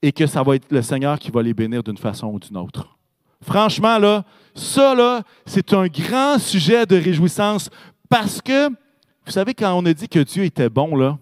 et 0.02 0.12
que 0.12 0.26
ça 0.26 0.42
va 0.42 0.56
être 0.56 0.70
le 0.70 0.82
Seigneur 0.82 1.18
qui 1.18 1.30
va 1.30 1.42
les 1.42 1.54
bénir 1.54 1.82
d'une 1.82 1.96
façon 1.96 2.28
ou 2.28 2.38
d'une 2.38 2.56
autre. 2.56 2.96
Franchement, 3.42 3.98
là, 3.98 4.24
ça, 4.54 5.22
c'est 5.44 5.72
un 5.72 5.86
grand 5.86 6.38
sujet 6.38 6.86
de 6.86 6.96
réjouissance 6.96 7.68
parce 8.08 8.40
que, 8.40 8.68
vous 8.68 9.32
savez, 9.32 9.54
quand 9.54 9.72
on 9.74 9.84
a 9.86 9.92
dit 9.92 10.08
que 10.08 10.20
Dieu 10.20 10.44
était 10.44 10.68
bon, 10.68 10.96
là, 10.96 11.18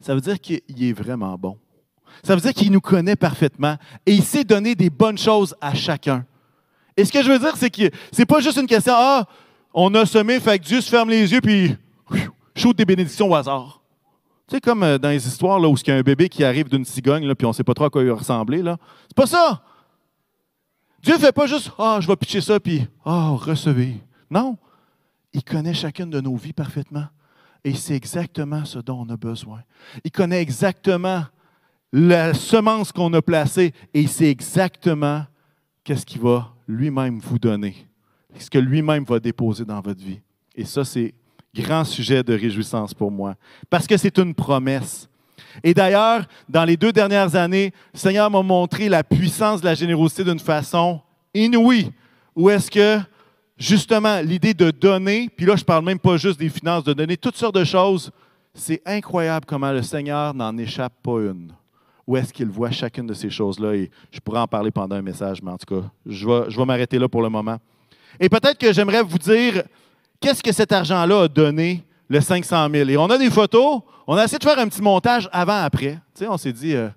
ça 0.00 0.14
veut 0.14 0.20
dire 0.20 0.40
qu'il 0.40 0.60
est 0.80 0.92
vraiment 0.92 1.36
bon. 1.36 1.58
Ça 2.22 2.34
veut 2.34 2.40
dire 2.40 2.54
qu'il 2.54 2.72
nous 2.72 2.80
connaît 2.80 3.16
parfaitement 3.16 3.76
et 4.06 4.14
il 4.14 4.22
sait 4.22 4.44
donner 4.44 4.74
des 4.74 4.90
bonnes 4.90 5.18
choses 5.18 5.54
à 5.60 5.74
chacun. 5.74 6.24
Et 6.96 7.04
ce 7.04 7.12
que 7.12 7.22
je 7.22 7.30
veux 7.30 7.38
dire, 7.38 7.56
c'est 7.56 7.70
que 7.70 7.90
c'est 8.10 8.26
pas 8.26 8.40
juste 8.40 8.58
une 8.58 8.66
question, 8.66 8.94
ah, 8.96 9.24
on 9.72 9.94
a 9.94 10.06
semé, 10.06 10.40
fait 10.40 10.58
que 10.58 10.64
Dieu 10.64 10.80
se 10.80 10.88
ferme 10.88 11.10
les 11.10 11.30
yeux 11.32 11.40
puis 11.40 11.76
shoot 12.56 12.76
des 12.76 12.84
bénédictions 12.84 13.30
au 13.30 13.34
hasard. 13.34 13.80
Tu 14.48 14.56
sais, 14.56 14.60
comme 14.60 14.82
euh, 14.82 14.98
dans 14.98 15.10
les 15.10 15.26
histoires 15.26 15.60
là, 15.60 15.68
où 15.68 15.76
il 15.76 15.88
y 15.88 15.90
a 15.92 15.96
un 15.96 16.02
bébé 16.02 16.28
qui 16.28 16.42
arrive 16.42 16.68
d'une 16.68 16.84
cigogne, 16.84 17.26
là, 17.26 17.34
puis 17.34 17.44
on 17.44 17.50
ne 17.50 17.54
sait 17.54 17.64
pas 17.64 17.74
trop 17.74 17.84
à 17.84 17.90
quoi 17.90 18.02
il 18.02 18.08
va 18.08 18.14
ressembler. 18.14 18.62
Là. 18.62 18.78
C'est 19.06 19.16
pas 19.16 19.26
ça! 19.26 19.62
Dieu 21.02 21.14
ne 21.14 21.18
fait 21.18 21.32
pas 21.32 21.46
juste 21.46 21.70
Ah, 21.78 21.98
je 22.00 22.06
vais 22.06 22.16
pitcher 22.16 22.40
ça, 22.40 22.58
puis 22.58 22.86
Ah, 23.04 23.30
recevez. 23.30 24.00
Non. 24.30 24.56
Il 25.32 25.44
connaît 25.44 25.74
chacune 25.74 26.10
de 26.10 26.20
nos 26.20 26.36
vies 26.36 26.52
parfaitement. 26.52 27.06
Et 27.64 27.74
c'est 27.74 27.94
exactement 27.94 28.64
ce 28.64 28.78
dont 28.78 29.04
on 29.06 29.12
a 29.12 29.16
besoin. 29.16 29.62
Il 30.04 30.10
connaît 30.10 30.40
exactement 30.40 31.24
la 31.92 32.34
semence 32.34 32.92
qu'on 32.92 33.12
a 33.14 33.22
placée 33.22 33.72
et 33.94 34.06
sait 34.06 34.30
exactement 34.30 35.24
qu'est-ce 35.84 36.06
qu'il 36.06 36.20
va 36.20 36.52
lui-même 36.66 37.18
vous 37.18 37.38
donner, 37.38 37.74
ce 38.38 38.50
que 38.50 38.58
lui-même 38.58 39.04
va 39.04 39.18
déposer 39.18 39.64
dans 39.64 39.80
votre 39.80 40.02
vie. 40.02 40.20
Et 40.54 40.64
ça, 40.64 40.84
c'est 40.84 41.14
grand 41.54 41.84
sujet 41.84 42.22
de 42.22 42.34
réjouissance 42.34 42.92
pour 42.92 43.10
moi, 43.10 43.34
parce 43.70 43.86
que 43.86 43.96
c'est 43.96 44.18
une 44.18 44.34
promesse. 44.34 45.08
Et 45.62 45.74
d'ailleurs, 45.74 46.24
dans 46.48 46.64
les 46.64 46.76
deux 46.76 46.92
dernières 46.92 47.34
années, 47.34 47.72
le 47.92 47.98
Seigneur 47.98 48.30
m'a 48.30 48.42
montré 48.42 48.88
la 48.88 49.02
puissance 49.02 49.60
de 49.60 49.66
la 49.66 49.74
générosité 49.74 50.24
d'une 50.24 50.38
façon 50.38 51.00
inouïe. 51.34 51.90
Où 52.34 52.50
est-ce 52.50 52.70
que, 52.70 52.98
justement, 53.56 54.20
l'idée 54.20 54.54
de 54.54 54.70
donner, 54.70 55.28
puis 55.34 55.46
là, 55.46 55.56
je 55.56 55.62
ne 55.62 55.66
parle 55.66 55.84
même 55.84 55.98
pas 55.98 56.16
juste 56.16 56.38
des 56.38 56.48
finances, 56.48 56.84
de 56.84 56.92
donner 56.92 57.16
toutes 57.16 57.36
sortes 57.36 57.54
de 57.54 57.64
choses, 57.64 58.10
c'est 58.54 58.82
incroyable 58.86 59.46
comment 59.46 59.72
le 59.72 59.82
Seigneur 59.82 60.34
n'en 60.34 60.56
échappe 60.58 60.92
pas 61.02 61.18
une. 61.20 61.52
Où 62.06 62.16
est-ce 62.16 62.32
qu'il 62.32 62.48
voit 62.48 62.70
chacune 62.70 63.06
de 63.06 63.14
ces 63.14 63.28
choses-là? 63.28 63.74
Et 63.74 63.90
je 64.10 64.18
pourrais 64.20 64.40
en 64.40 64.46
parler 64.46 64.70
pendant 64.70 64.96
un 64.96 65.02
message, 65.02 65.42
mais 65.42 65.50
en 65.50 65.58
tout 65.58 65.74
cas, 65.74 65.86
je 66.06 66.26
vais, 66.26 66.64
m'arrêter 66.64 66.98
là 66.98 67.08
pour 67.08 67.22
le 67.22 67.28
moment. 67.28 67.58
Et 68.18 68.28
peut-être 68.28 68.58
que 68.58 68.72
j'aimerais 68.72 69.02
vous 69.02 69.18
dire 69.18 69.62
qu'est-ce 70.18 70.42
que 70.42 70.52
cet 70.52 70.72
argent-là 70.72 71.24
a 71.24 71.28
donné, 71.28 71.84
le 72.08 72.20
500 72.20 72.68
000. 72.70 72.88
Et 72.88 72.96
on 72.96 73.06
a 73.06 73.18
des 73.18 73.30
photos, 73.30 73.82
on 74.06 74.16
a 74.16 74.24
essayé 74.24 74.38
de 74.38 74.44
faire 74.44 74.58
un 74.58 74.68
petit 74.68 74.82
montage 74.82 75.28
avant-après. 75.32 75.94
Tu 76.14 76.24
sais, 76.24 76.28
on 76.28 76.36
s'est 76.36 76.52
dit, 76.52 76.74
euh, 76.74 76.88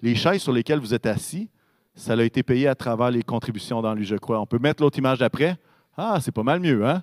les 0.00 0.14
chaises 0.14 0.42
sur 0.42 0.52
lesquelles 0.52 0.80
vous 0.80 0.94
êtes 0.94 1.06
assis, 1.06 1.48
ça 1.94 2.14
a 2.14 2.22
été 2.22 2.42
payé 2.42 2.68
à 2.68 2.74
travers 2.74 3.10
les 3.10 3.22
contributions 3.22 3.80
dans 3.80 3.94
lui, 3.94 4.04
je 4.04 4.16
crois. 4.16 4.40
On 4.40 4.46
peut 4.46 4.58
mettre 4.58 4.82
l'autre 4.82 4.98
image 4.98 5.18
d'après. 5.18 5.56
Ah, 5.96 6.18
c'est 6.20 6.32
pas 6.32 6.42
mal 6.42 6.60
mieux, 6.60 6.84
hein? 6.86 7.02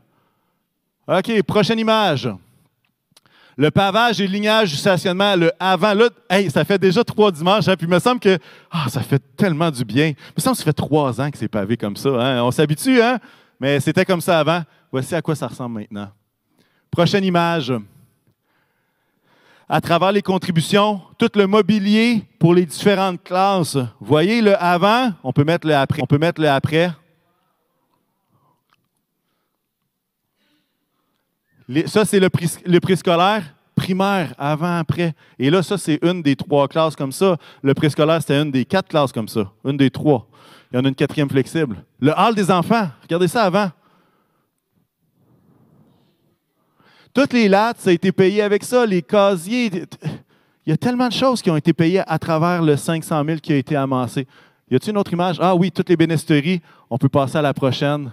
OK, 1.08 1.42
prochaine 1.44 1.80
image. 1.80 2.30
Le 3.58 3.70
pavage 3.70 4.22
et 4.22 4.28
le 4.28 4.34
lignage 4.34 4.72
du 4.72 4.78
stationnement, 4.78 5.36
le 5.36 5.52
avant, 5.60 5.94
là, 5.94 6.10
ça 6.50 6.64
fait 6.64 6.78
déjà 6.78 7.04
trois 7.04 7.32
dimanches, 7.32 7.68
hein, 7.68 7.76
puis 7.76 7.86
il 7.86 7.90
me 7.90 8.00
semble 8.00 8.20
que 8.20 8.38
ah, 8.72 8.86
ça 8.88 9.02
fait 9.02 9.22
tellement 9.36 9.70
du 9.70 9.84
bien. 9.84 10.08
Il 10.08 10.34
me 10.38 10.42
semble 10.42 10.56
que 10.56 10.60
ça 10.60 10.66
fait 10.66 10.74
trois 10.74 11.20
ans 11.20 11.30
que 11.30 11.38
c'est 11.38 11.48
pavé 11.48 11.78
comme 11.78 11.96
ça. 11.96 12.10
Hein? 12.10 12.44
On 12.44 12.52
s'habitue, 12.52 13.02
hein? 13.02 13.20
Mais 13.60 13.80
c'était 13.80 14.06
comme 14.06 14.22
ça 14.22 14.40
avant. 14.40 14.64
Voici 14.92 15.14
à 15.16 15.22
quoi 15.22 15.36
ça 15.36 15.48
ressemble 15.48 15.80
maintenant. 15.80 16.10
Prochaine 16.92 17.24
image. 17.24 17.74
À 19.68 19.80
travers 19.80 20.12
les 20.12 20.22
contributions, 20.22 21.02
tout 21.18 21.30
le 21.36 21.48
mobilier 21.48 22.24
pour 22.38 22.54
les 22.54 22.66
différentes 22.66 23.24
classes. 23.24 23.78
Voyez 24.02 24.42
le 24.42 24.62
avant, 24.62 25.14
on 25.24 25.32
peut 25.32 25.46
mettre 25.46 25.66
le 25.66 25.74
après. 25.74 26.02
On 26.02 26.06
peut 26.06 26.18
mettre 26.18 26.42
le 26.42 26.50
après. 26.50 26.92
ça, 31.86 32.04
c'est 32.04 32.20
le 32.20 32.30
prix, 32.30 32.52
le 32.66 32.80
préscolaire 32.82 33.44
primaire, 33.82 34.36
avant, 34.38 34.78
après. 34.78 35.16
Et 35.40 35.50
là, 35.50 35.64
ça, 35.64 35.78
c'est 35.78 35.98
une 36.04 36.22
des 36.22 36.36
trois 36.36 36.68
classes 36.68 36.96
comme 36.96 37.12
ça. 37.12 37.38
Le 37.64 37.74
préscolaire, 37.74 38.22
c'était 38.22 38.40
une 38.40 38.52
des 38.52 38.64
quatre 38.64 38.88
classes 38.88 39.12
comme 39.12 39.28
ça. 39.28 39.52
Une 39.66 39.78
des 39.78 39.90
trois. 39.90 40.28
Il 40.72 40.76
y 40.76 40.80
en 40.80 40.86
a 40.86 40.88
une 40.88 40.96
quatrième 40.96 41.30
flexible. 41.30 41.84
Le 42.00 42.12
hall 42.12 42.36
des 42.36 42.52
enfants, 42.52 42.90
regardez 43.02 43.28
ça 43.28 43.44
avant. 43.44 43.72
Toutes 47.14 47.34
les 47.34 47.50
lattes, 47.50 47.80
ça 47.80 47.90
a 47.90 47.94
été 47.94 48.12
payé 48.12 48.42
avec 48.42 48.64
ça. 48.64 48.86
Les 48.86 49.02
casiers. 49.02 49.70
Il 50.66 50.70
y 50.70 50.72
a 50.72 50.78
tellement 50.78 51.08
de 51.08 51.14
choses 51.14 51.42
qui 51.42 51.50
ont 51.50 51.58
été 51.58 51.74
payées 51.74 52.04
à 52.08 52.20
travers 52.20 52.62
le 52.62 52.78
500 52.78 53.24
000 53.26 53.38
qui 53.40 53.52
a 53.52 53.58
été 53.58 53.76
amassé. 53.76 54.28
Y 54.70 54.76
a-t-il 54.76 54.92
une 54.92 54.98
autre 54.98 55.12
image? 55.12 55.38
Ah 55.42 55.56
oui, 55.56 55.72
toutes 55.72 55.90
les 55.90 55.98
bénisteries. 55.98 56.62
On 56.90 56.98
peut 56.98 57.10
passer 57.10 57.38
à 57.38 57.42
la 57.42 57.54
prochaine. 57.54 58.12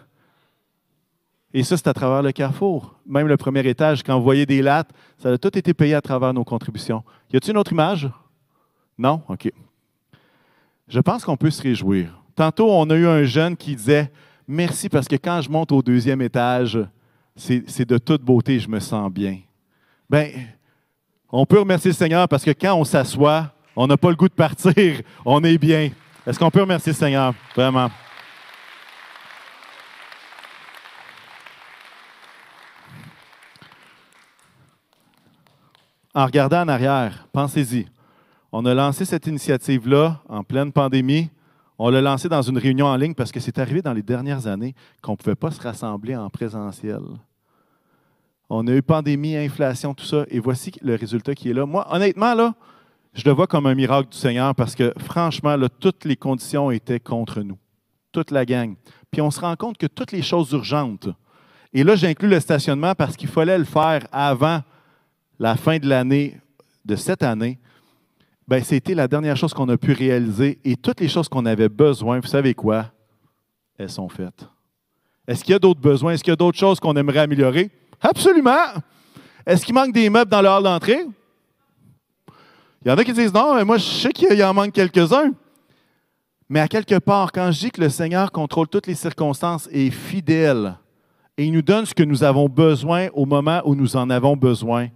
Et 1.54 1.62
ça, 1.62 1.76
c'est 1.76 1.88
à 1.88 1.94
travers 1.94 2.22
le 2.22 2.32
carrefour. 2.32 2.96
Même 3.06 3.28
le 3.28 3.36
premier 3.36 3.66
étage, 3.68 4.02
quand 4.02 4.16
vous 4.18 4.24
voyez 4.24 4.44
des 4.44 4.60
lattes, 4.62 4.90
ça 5.18 5.30
a 5.30 5.38
tout 5.38 5.56
été 5.56 5.72
payé 5.72 5.94
à 5.94 6.00
travers 6.00 6.34
nos 6.34 6.44
contributions. 6.44 7.04
Y 7.32 7.36
a-t-il 7.36 7.52
une 7.52 7.58
autre 7.58 7.72
image? 7.72 8.10
Non? 8.98 9.22
OK. 9.28 9.50
Je 10.88 11.00
pense 11.00 11.24
qu'on 11.24 11.36
peut 11.36 11.50
se 11.50 11.62
réjouir. 11.62 12.20
Tantôt, 12.34 12.70
on 12.70 12.88
a 12.90 12.96
eu 12.96 13.06
un 13.06 13.24
jeune 13.24 13.56
qui 13.56 13.76
disait 13.76 14.10
Merci 14.46 14.88
parce 14.88 15.06
que 15.06 15.16
quand 15.16 15.42
je 15.42 15.50
monte 15.50 15.72
au 15.72 15.82
deuxième 15.82 16.22
étage, 16.22 16.78
c'est 17.38 17.88
de 17.88 17.99
toute 17.99 18.23
beauté, 18.23 18.59
je 18.59 18.68
me 18.68 18.80
sens 18.80 19.11
bien. 19.11 19.38
Bien, 20.11 20.30
on 21.30 21.47
peut 21.47 21.61
remercier 21.61 21.90
le 21.90 21.97
Seigneur 21.97 22.28
parce 22.28 22.45
que 22.45 22.50
quand 22.50 22.75
on 22.75 22.85
s'assoit, 22.85 23.52
on 23.76 23.87
n'a 23.87 23.97
pas 23.97 24.11
le 24.11 24.16
goût 24.16 24.28
de 24.28 24.35
partir, 24.35 24.75
on 25.25 25.42
est 25.45 25.59
bien. 25.59 25.90
Est-ce 26.26 26.38
qu'on 26.38 26.50
peut 26.50 26.62
remercier 26.62 26.92
le 26.92 26.97
Seigneur? 26.97 27.33
Vraiment. 27.54 27.90
En 36.14 36.26
regardant 36.26 36.62
en 36.62 36.68
arrière, 36.68 37.28
pensez-y. 37.33 37.87
On 38.50 38.64
a 38.66 38.75
lancé 38.75 39.04
cette 39.04 39.26
initiative-là 39.26 40.21
en 40.28 40.42
pleine 40.42 40.73
pandémie. 40.73 41.30
On 41.78 41.90
l'a 41.90 42.00
lancé 42.00 42.28
dans 42.28 42.42
une 42.42 42.59
réunion 42.59 42.87
en 42.87 42.97
ligne 42.97 43.14
parce 43.14 43.30
que 43.30 43.38
c'est 43.38 43.59
arrivé 43.59 43.83
dans 43.83 43.92
les 43.92 44.02
dernières 44.02 44.49
années 44.49 44.75
qu'on 45.00 45.12
ne 45.12 45.16
pouvait 45.16 45.37
pas 45.37 45.52
se 45.52 45.61
rassembler 45.61 46.16
en 46.16 46.28
présentiel. 46.28 47.02
On 48.50 48.66
a 48.66 48.72
eu 48.72 48.82
pandémie, 48.82 49.36
inflation, 49.36 49.92
tout 49.92 50.06
ça, 50.06 50.24
et 50.28 50.38
voici 50.38 50.72
le 50.80 50.94
résultat 50.94 51.34
qui 51.34 51.50
est 51.50 51.52
là. 51.52 51.66
Moi, 51.66 51.86
honnêtement, 51.90 52.34
là, 52.34 52.54
je 53.12 53.22
le 53.24 53.32
vois 53.32 53.46
comme 53.46 53.66
un 53.66 53.74
miracle 53.74 54.08
du 54.10 54.16
Seigneur 54.16 54.54
parce 54.54 54.74
que, 54.74 54.94
franchement, 54.98 55.56
toutes 55.80 56.04
les 56.04 56.16
conditions 56.16 56.70
étaient 56.70 57.00
contre 57.00 57.42
nous. 57.42 57.58
Toute 58.12 58.30
la 58.30 58.46
gang. 58.46 58.74
Puis 59.10 59.20
on 59.20 59.30
se 59.30 59.40
rend 59.40 59.56
compte 59.56 59.76
que 59.76 59.86
toutes 59.86 60.12
les 60.12 60.22
choses 60.22 60.52
urgentes 60.52 61.08
Et 61.72 61.84
là, 61.84 61.96
j'inclus 61.96 62.28
le 62.28 62.40
stationnement 62.40 62.94
parce 62.94 63.16
qu'il 63.16 63.28
fallait 63.28 63.58
le 63.58 63.64
faire 63.64 64.06
avant 64.12 64.62
la 65.38 65.56
fin 65.56 65.78
de 65.78 65.86
l'année, 65.86 66.40
de 66.84 66.96
cette 66.96 67.22
année. 67.22 67.58
Ben, 68.46 68.64
c'était 68.64 68.94
la 68.94 69.06
dernière 69.08 69.36
chose 69.36 69.52
qu'on 69.52 69.68
a 69.68 69.76
pu 69.76 69.92
réaliser 69.92 70.58
et 70.64 70.76
toutes 70.76 71.00
les 71.00 71.08
choses 71.08 71.28
qu'on 71.28 71.44
avait 71.44 71.68
besoin, 71.68 72.20
vous 72.20 72.26
savez 72.26 72.54
quoi? 72.54 72.90
Elles 73.76 73.90
sont 73.90 74.08
faites. 74.08 74.48
Est-ce 75.26 75.44
qu'il 75.44 75.52
y 75.52 75.54
a 75.54 75.58
d'autres 75.58 75.80
besoins? 75.80 76.12
Est-ce 76.12 76.24
qu'il 76.24 76.30
y 76.30 76.32
a 76.32 76.36
d'autres 76.36 76.58
choses 76.58 76.80
qu'on 76.80 76.96
aimerait 76.96 77.20
améliorer? 77.20 77.70
Absolument! 78.00 78.74
Est-ce 79.46 79.64
qu'il 79.64 79.74
manque 79.74 79.92
des 79.92 80.10
meubles 80.10 80.30
dans 80.30 80.42
le 80.42 80.48
hall 80.48 80.62
d'entrée? 80.62 81.06
Il 82.84 82.88
y 82.88 82.90
en 82.90 82.96
a 82.96 83.04
qui 83.04 83.12
disent 83.12 83.32
non, 83.32 83.54
mais 83.54 83.64
moi 83.64 83.78
je 83.78 83.84
sais 83.84 84.12
qu'il 84.12 84.42
en 84.44 84.54
manque 84.54 84.72
quelques-uns. 84.72 85.32
Mais 86.48 86.60
à 86.60 86.68
quelque 86.68 86.98
part, 86.98 87.32
quand 87.32 87.50
je 87.50 87.58
dis 87.60 87.70
que 87.70 87.80
le 87.80 87.88
Seigneur 87.88 88.32
contrôle 88.32 88.68
toutes 88.68 88.86
les 88.86 88.94
circonstances 88.94 89.68
et 89.70 89.88
est 89.88 89.90
fidèle, 89.90 90.76
et 91.36 91.44
il 91.44 91.52
nous 91.52 91.62
donne 91.62 91.86
ce 91.86 91.94
que 91.94 92.02
nous 92.02 92.24
avons 92.24 92.48
besoin 92.48 93.08
au 93.12 93.26
moment 93.26 93.60
où 93.64 93.74
nous 93.74 93.96
en 93.96 94.10
avons 94.10 94.36
besoin. 94.36 94.88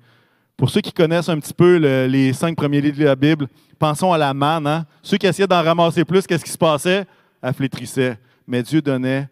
Pour 0.56 0.70
ceux 0.70 0.80
qui 0.80 0.92
connaissent 0.92 1.28
un 1.28 1.38
petit 1.38 1.54
peu 1.54 1.76
les 2.06 2.32
cinq 2.32 2.56
premiers 2.56 2.80
livres 2.80 2.98
de 2.98 3.04
la 3.04 3.16
Bible, 3.16 3.48
pensons 3.78 4.12
à 4.12 4.18
la 4.18 4.34
manne. 4.34 4.66
Hein? 4.66 4.86
Ceux 5.02 5.18
qui 5.18 5.26
essayaient 5.26 5.46
d'en 5.46 5.62
ramasser 5.62 6.04
plus, 6.04 6.26
qu'est-ce 6.26 6.44
qui 6.44 6.50
se 6.50 6.58
passait? 6.58 7.06
Elle 7.40 7.54
flétrissait. 7.54 8.18
Mais 8.46 8.62
Dieu 8.62 8.82
donnait 8.82 9.28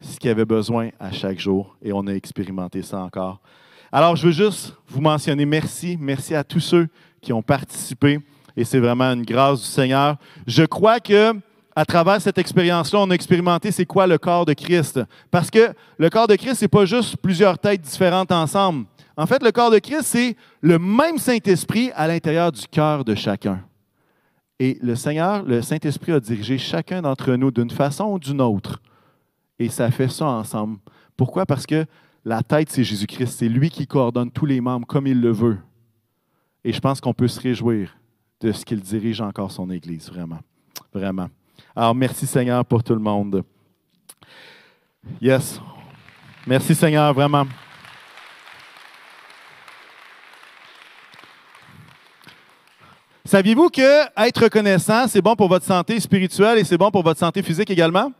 ce 0.00 0.18
qu'il 0.18 0.30
avait 0.30 0.44
besoin 0.44 0.90
à 0.98 1.12
chaque 1.12 1.38
jour, 1.38 1.76
et 1.82 1.92
on 1.92 2.06
a 2.06 2.12
expérimenté 2.12 2.82
ça 2.82 3.00
encore. 3.00 3.40
Alors, 3.92 4.16
je 4.16 4.26
veux 4.26 4.32
juste 4.32 4.74
vous 4.88 5.00
mentionner 5.00 5.44
merci, 5.44 5.96
merci 6.00 6.34
à 6.34 6.44
tous 6.44 6.60
ceux 6.60 6.88
qui 7.20 7.32
ont 7.32 7.42
participé, 7.42 8.18
et 8.56 8.64
c'est 8.64 8.78
vraiment 8.78 9.12
une 9.12 9.24
grâce 9.24 9.60
du 9.60 9.66
Seigneur. 9.66 10.16
Je 10.46 10.64
crois 10.64 11.00
que 11.00 11.34
à 11.76 11.84
travers 11.84 12.20
cette 12.20 12.38
expérience-là, 12.38 12.98
on 13.00 13.10
a 13.10 13.14
expérimenté 13.14 13.70
c'est 13.70 13.86
quoi 13.86 14.06
le 14.06 14.18
corps 14.18 14.44
de 14.44 14.52
Christ. 14.52 15.00
Parce 15.30 15.50
que 15.50 15.72
le 15.98 16.10
corps 16.10 16.26
de 16.26 16.34
Christ, 16.34 16.56
ce 16.56 16.64
n'est 16.64 16.68
pas 16.68 16.84
juste 16.84 17.16
plusieurs 17.16 17.58
têtes 17.58 17.80
différentes 17.80 18.32
ensemble. 18.32 18.86
En 19.16 19.26
fait, 19.26 19.42
le 19.42 19.52
corps 19.52 19.70
de 19.70 19.78
Christ, 19.78 20.02
c'est 20.02 20.36
le 20.60 20.78
même 20.78 21.18
Saint-Esprit 21.18 21.90
à 21.94 22.08
l'intérieur 22.08 22.52
du 22.52 22.66
cœur 22.66 23.04
de 23.04 23.14
chacun. 23.14 23.60
Et 24.58 24.78
le 24.82 24.94
Seigneur, 24.94 25.42
le 25.42 25.62
Saint-Esprit 25.62 26.12
a 26.12 26.20
dirigé 26.20 26.58
chacun 26.58 27.02
d'entre 27.02 27.32
nous 27.34 27.50
d'une 27.50 27.70
façon 27.70 28.04
ou 28.12 28.18
d'une 28.18 28.40
autre. 28.40 28.80
Et 29.60 29.68
ça 29.68 29.90
fait 29.90 30.08
ça 30.08 30.26
ensemble. 30.26 30.78
Pourquoi? 31.18 31.44
Parce 31.44 31.66
que 31.66 31.84
la 32.24 32.42
tête, 32.42 32.70
c'est 32.70 32.82
Jésus-Christ. 32.82 33.38
C'est 33.38 33.48
lui 33.48 33.68
qui 33.68 33.86
coordonne 33.86 34.30
tous 34.30 34.46
les 34.46 34.58
membres 34.58 34.86
comme 34.86 35.06
il 35.06 35.20
le 35.20 35.30
veut. 35.30 35.58
Et 36.64 36.72
je 36.72 36.80
pense 36.80 36.98
qu'on 36.98 37.12
peut 37.12 37.28
se 37.28 37.38
réjouir 37.38 37.94
de 38.40 38.52
ce 38.52 38.64
qu'il 38.64 38.80
dirige 38.80 39.20
encore 39.20 39.52
son 39.52 39.70
Église, 39.70 40.10
vraiment. 40.10 40.38
Vraiment. 40.94 41.28
Alors, 41.76 41.94
merci 41.94 42.26
Seigneur 42.26 42.64
pour 42.64 42.82
tout 42.82 42.94
le 42.94 43.00
monde. 43.00 43.44
Yes. 45.20 45.60
Merci 46.46 46.74
Seigneur, 46.74 47.12
vraiment. 47.12 47.46
Saviez-vous 53.26 53.68
que 53.68 54.26
être 54.26 54.44
reconnaissant, 54.44 55.06
c'est 55.06 55.20
bon 55.20 55.36
pour 55.36 55.48
votre 55.48 55.66
santé 55.66 56.00
spirituelle 56.00 56.56
et 56.56 56.64
c'est 56.64 56.78
bon 56.78 56.90
pour 56.90 57.02
votre 57.02 57.20
santé 57.20 57.42
physique 57.42 57.68
également? 57.68 58.10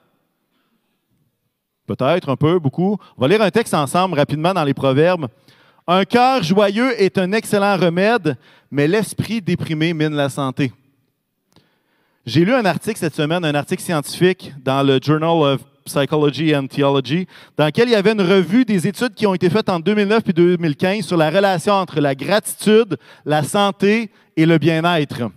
Peut-être 1.86 2.28
un 2.28 2.36
peu, 2.36 2.58
beaucoup. 2.58 2.98
On 3.16 3.20
va 3.20 3.28
lire 3.28 3.42
un 3.42 3.50
texte 3.50 3.74
ensemble 3.74 4.16
rapidement 4.16 4.54
dans 4.54 4.64
les 4.64 4.74
Proverbes. 4.74 5.26
Un 5.86 6.04
cœur 6.04 6.42
joyeux 6.42 7.00
est 7.00 7.18
un 7.18 7.32
excellent 7.32 7.76
remède, 7.76 8.36
mais 8.70 8.86
l'esprit 8.86 9.40
déprimé 9.40 9.92
mine 9.92 10.14
la 10.14 10.28
santé. 10.28 10.72
J'ai 12.26 12.44
lu 12.44 12.54
un 12.54 12.64
article 12.64 12.98
cette 12.98 13.14
semaine, 13.14 13.44
un 13.44 13.54
article 13.54 13.82
scientifique 13.82 14.52
dans 14.62 14.86
le 14.86 15.00
Journal 15.02 15.54
of 15.54 15.60
Psychology 15.86 16.54
and 16.54 16.68
Theology, 16.68 17.26
dans 17.56 17.66
lequel 17.66 17.88
il 17.88 17.92
y 17.92 17.96
avait 17.96 18.12
une 18.12 18.20
revue 18.20 18.64
des 18.64 18.86
études 18.86 19.14
qui 19.14 19.26
ont 19.26 19.34
été 19.34 19.50
faites 19.50 19.68
en 19.68 19.80
2009 19.80 20.22
et 20.28 20.32
2015 20.32 21.04
sur 21.04 21.16
la 21.16 21.30
relation 21.30 21.72
entre 21.72 22.00
la 22.00 22.14
gratitude, 22.14 22.96
la 23.24 23.42
santé 23.42 24.10
et 24.36 24.46
le 24.46 24.58
bien-être. 24.58 25.30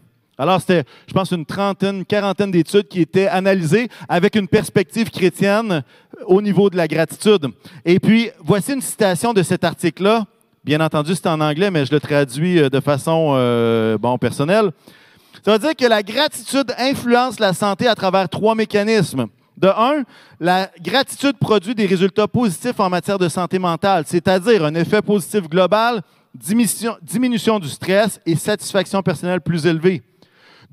Alors, 0.43 0.60
c'était, 0.60 0.84
je 1.08 1.13
pense, 1.13 1.32
une 1.32 1.45
trentaine, 1.45 2.03
quarantaine 2.03 2.51
d'études 2.51 2.89
qui 2.89 2.99
étaient 2.99 3.29
analysées 3.29 3.88
avec 4.10 4.36
une 4.36 4.49
perspective 4.49 5.10
chrétienne 5.10 5.84
au 6.25 6.41
niveau 6.41 6.69
de 6.69 6.75
la 6.75 6.86
gratitude. 6.86 7.47
Et 7.86 7.97
puis, 7.97 8.29
voici 8.43 8.73
une 8.73 8.82
citation 8.82 9.32
de 9.32 9.41
cet 9.41 9.63
article-là. 9.63 10.25
Bien 10.65 10.82
entendu, 10.82 11.15
c'est 11.15 11.27
en 11.27 11.39
anglais, 11.39 11.71
mais 11.71 11.86
je 11.86 11.93
le 11.93 12.01
traduis 12.01 12.60
euh, 12.60 12.69
de 12.69 12.82
façon 12.82 13.36
euh, 13.38 13.97
bon, 13.97 14.17
personnelle. 14.17 14.71
Ça 15.45 15.53
veut 15.53 15.60
dire 15.60 15.77
que 15.77 15.86
la 15.86 16.03
gratitude 16.03 16.73
influence 16.77 17.39
la 17.39 17.53
santé 17.53 17.88
à 17.88 17.95
travers 17.95 18.27
trois 18.27 18.53
mécanismes. 18.53 19.27
De 19.56 19.69
un, 19.69 20.03
la 20.41 20.69
gratitude 20.82 21.38
produit 21.38 21.73
des 21.73 21.86
résultats 21.86 22.27
positifs 22.27 22.82
en 22.82 22.89
matière 22.89 23.17
de 23.17 23.29
santé 23.29 23.60
mentale, 23.60 24.03
c'est-à-dire 24.06 24.65
un 24.65 24.75
effet 24.75 25.01
positif 25.01 25.47
global, 25.47 26.01
diminution 26.34 27.60
du 27.60 27.69
stress 27.69 28.19
et 28.25 28.36
satisfaction 28.36 29.01
personnelle 29.01 29.39
plus 29.39 29.65
élevée. 29.65 30.01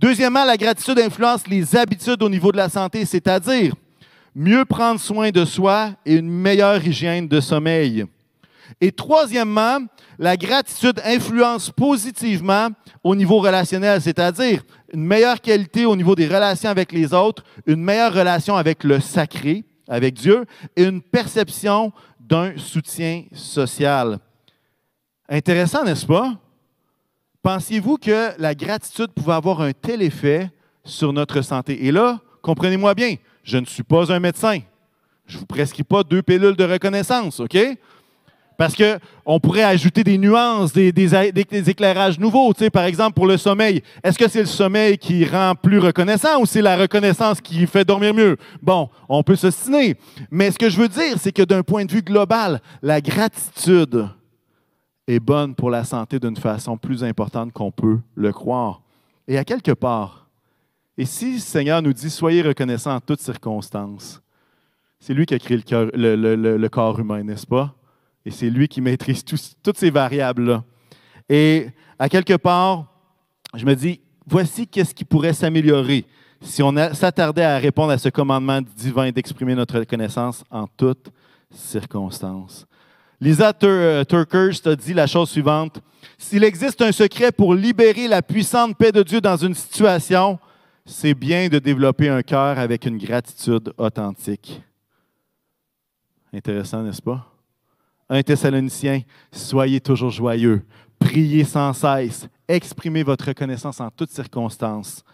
Deuxièmement, 0.00 0.46
la 0.46 0.56
gratitude 0.56 0.98
influence 0.98 1.46
les 1.46 1.76
habitudes 1.76 2.22
au 2.22 2.30
niveau 2.30 2.50
de 2.52 2.56
la 2.56 2.70
santé, 2.70 3.04
c'est-à-dire 3.04 3.74
mieux 4.34 4.64
prendre 4.64 4.98
soin 4.98 5.30
de 5.30 5.44
soi 5.44 5.90
et 6.06 6.14
une 6.14 6.30
meilleure 6.30 6.82
hygiène 6.82 7.28
de 7.28 7.38
sommeil. 7.38 8.06
Et 8.80 8.92
troisièmement, 8.92 9.78
la 10.18 10.38
gratitude 10.38 11.02
influence 11.04 11.68
positivement 11.68 12.68
au 13.04 13.14
niveau 13.14 13.40
relationnel, 13.40 14.00
c'est-à-dire 14.00 14.62
une 14.90 15.04
meilleure 15.04 15.38
qualité 15.38 15.84
au 15.84 15.94
niveau 15.94 16.14
des 16.14 16.28
relations 16.28 16.70
avec 16.70 16.92
les 16.92 17.12
autres, 17.12 17.44
une 17.66 17.82
meilleure 17.82 18.14
relation 18.14 18.56
avec 18.56 18.84
le 18.84 19.00
sacré, 19.00 19.64
avec 19.86 20.14
Dieu, 20.14 20.46
et 20.76 20.84
une 20.84 21.02
perception 21.02 21.92
d'un 22.18 22.56
soutien 22.56 23.24
social. 23.34 24.18
Intéressant, 25.28 25.84
n'est-ce 25.84 26.06
pas? 26.06 26.38
Pensiez-vous 27.42 27.96
que 27.96 28.38
la 28.38 28.54
gratitude 28.54 29.12
pouvait 29.12 29.32
avoir 29.32 29.62
un 29.62 29.72
tel 29.72 30.02
effet 30.02 30.50
sur 30.84 31.12
notre 31.12 31.40
santé? 31.40 31.86
Et 31.86 31.90
là, 31.90 32.20
comprenez-moi 32.42 32.94
bien, 32.94 33.14
je 33.44 33.56
ne 33.56 33.64
suis 33.64 33.82
pas 33.82 34.12
un 34.12 34.20
médecin. 34.20 34.58
Je 35.26 35.36
ne 35.36 35.40
vous 35.40 35.46
prescris 35.46 35.82
pas 35.82 36.02
deux 36.02 36.20
pilules 36.20 36.56
de 36.56 36.64
reconnaissance, 36.64 37.40
OK? 37.40 37.56
Parce 38.58 38.74
qu'on 38.76 39.40
pourrait 39.40 39.62
ajouter 39.62 40.04
des 40.04 40.18
nuances, 40.18 40.74
des, 40.74 40.92
éclairages 41.70 42.18
nouveaux. 42.18 42.52
par 42.70 42.84
exemple, 42.84 43.14
pour 43.14 43.26
le 43.26 43.38
sommeil, 43.38 43.82
est-ce 44.04 44.18
que 44.18 44.28
c'est 44.28 44.40
le 44.40 44.46
sommeil 44.46 44.98
qui 44.98 45.24
rend 45.24 45.54
plus 45.54 45.78
reconnaissant 45.78 46.42
ou 46.42 46.44
c'est 46.44 46.60
la 46.60 46.76
reconnaissance 46.76 47.40
qui 47.40 47.66
fait 47.66 47.86
dormir 47.86 48.12
mieux? 48.12 48.36
Bon, 48.60 48.90
on 49.08 49.22
peut 49.22 49.36
s'ostiner. 49.36 49.96
Mais 50.30 50.50
ce 50.50 50.58
que 50.58 50.68
je 50.68 50.76
veux 50.76 50.88
dire, 50.88 51.16
c'est 51.18 51.32
que 51.32 51.42
d'un 51.42 51.62
point 51.62 51.86
de 51.86 51.92
vue 51.92 52.02
global, 52.02 52.60
la 52.82 53.00
gratitude 53.00 54.10
est 55.10 55.20
bonne 55.20 55.54
pour 55.54 55.70
la 55.70 55.84
santé 55.84 56.18
d'une 56.18 56.36
façon 56.36 56.76
plus 56.76 57.02
importante 57.02 57.52
qu'on 57.52 57.70
peut 57.70 57.98
le 58.14 58.32
croire. 58.32 58.82
Et 59.26 59.38
à 59.38 59.44
quelque 59.44 59.72
part, 59.72 60.28
et 60.96 61.04
si 61.04 61.34
le 61.34 61.38
Seigneur 61.38 61.82
nous 61.82 61.92
dit 61.92 62.10
soyez 62.10 62.42
reconnaissants 62.42 62.94
en 62.94 63.00
toutes 63.00 63.20
circonstances, 63.20 64.20
c'est 64.98 65.14
lui 65.14 65.26
qui 65.26 65.34
a 65.34 65.38
créé 65.38 65.56
le 65.56 66.68
corps 66.68 67.00
humain, 67.00 67.22
n'est-ce 67.22 67.46
pas? 67.46 67.74
Et 68.24 68.30
c'est 68.30 68.50
lui 68.50 68.68
qui 68.68 68.80
maîtrise 68.80 69.24
toutes 69.24 69.78
ces 69.78 69.90
variables-là. 69.90 70.62
Et 71.28 71.68
à 71.98 72.08
quelque 72.08 72.36
part, 72.36 72.86
je 73.54 73.64
me 73.64 73.74
dis, 73.74 74.00
voici 74.26 74.66
qu'est-ce 74.66 74.94
qui 74.94 75.04
pourrait 75.04 75.32
s'améliorer 75.32 76.04
si 76.42 76.62
on 76.62 76.74
s'attardait 76.94 77.44
à 77.44 77.58
répondre 77.58 77.92
à 77.92 77.98
ce 77.98 78.08
commandement 78.08 78.60
divin 78.60 79.10
d'exprimer 79.10 79.54
notre 79.54 79.84
connaissance 79.84 80.44
en 80.50 80.66
toutes 80.66 81.10
circonstances. 81.50 82.66
Lisa 83.20 83.52
euh, 83.64 84.04
Turkers 84.04 84.76
dit 84.78 84.94
la 84.94 85.06
chose 85.06 85.28
suivante. 85.28 85.80
S'il 86.16 86.42
existe 86.42 86.80
un 86.80 86.92
secret 86.92 87.32
pour 87.32 87.54
libérer 87.54 88.08
la 88.08 88.22
puissante 88.22 88.76
paix 88.76 88.92
de 88.92 89.02
Dieu 89.02 89.20
dans 89.20 89.36
une 89.36 89.54
situation, 89.54 90.38
c'est 90.86 91.12
bien 91.12 91.48
de 91.48 91.58
développer 91.58 92.08
un 92.08 92.22
cœur 92.22 92.58
avec 92.58 92.86
une 92.86 92.96
gratitude 92.96 93.74
authentique. 93.76 94.62
Intéressant, 96.32 96.82
n'est-ce 96.82 97.02
pas? 97.02 97.26
1 98.08 98.22
Thessaloniciens, 98.22 99.02
soyez 99.30 99.80
toujours 99.80 100.10
joyeux, 100.10 100.64
priez 100.98 101.44
sans 101.44 101.74
cesse, 101.74 102.26
exprimez 102.48 103.02
votre 103.02 103.26
reconnaissance 103.26 103.80
en 103.80 103.90
toutes 103.90 104.10
circonstances, 104.10 105.04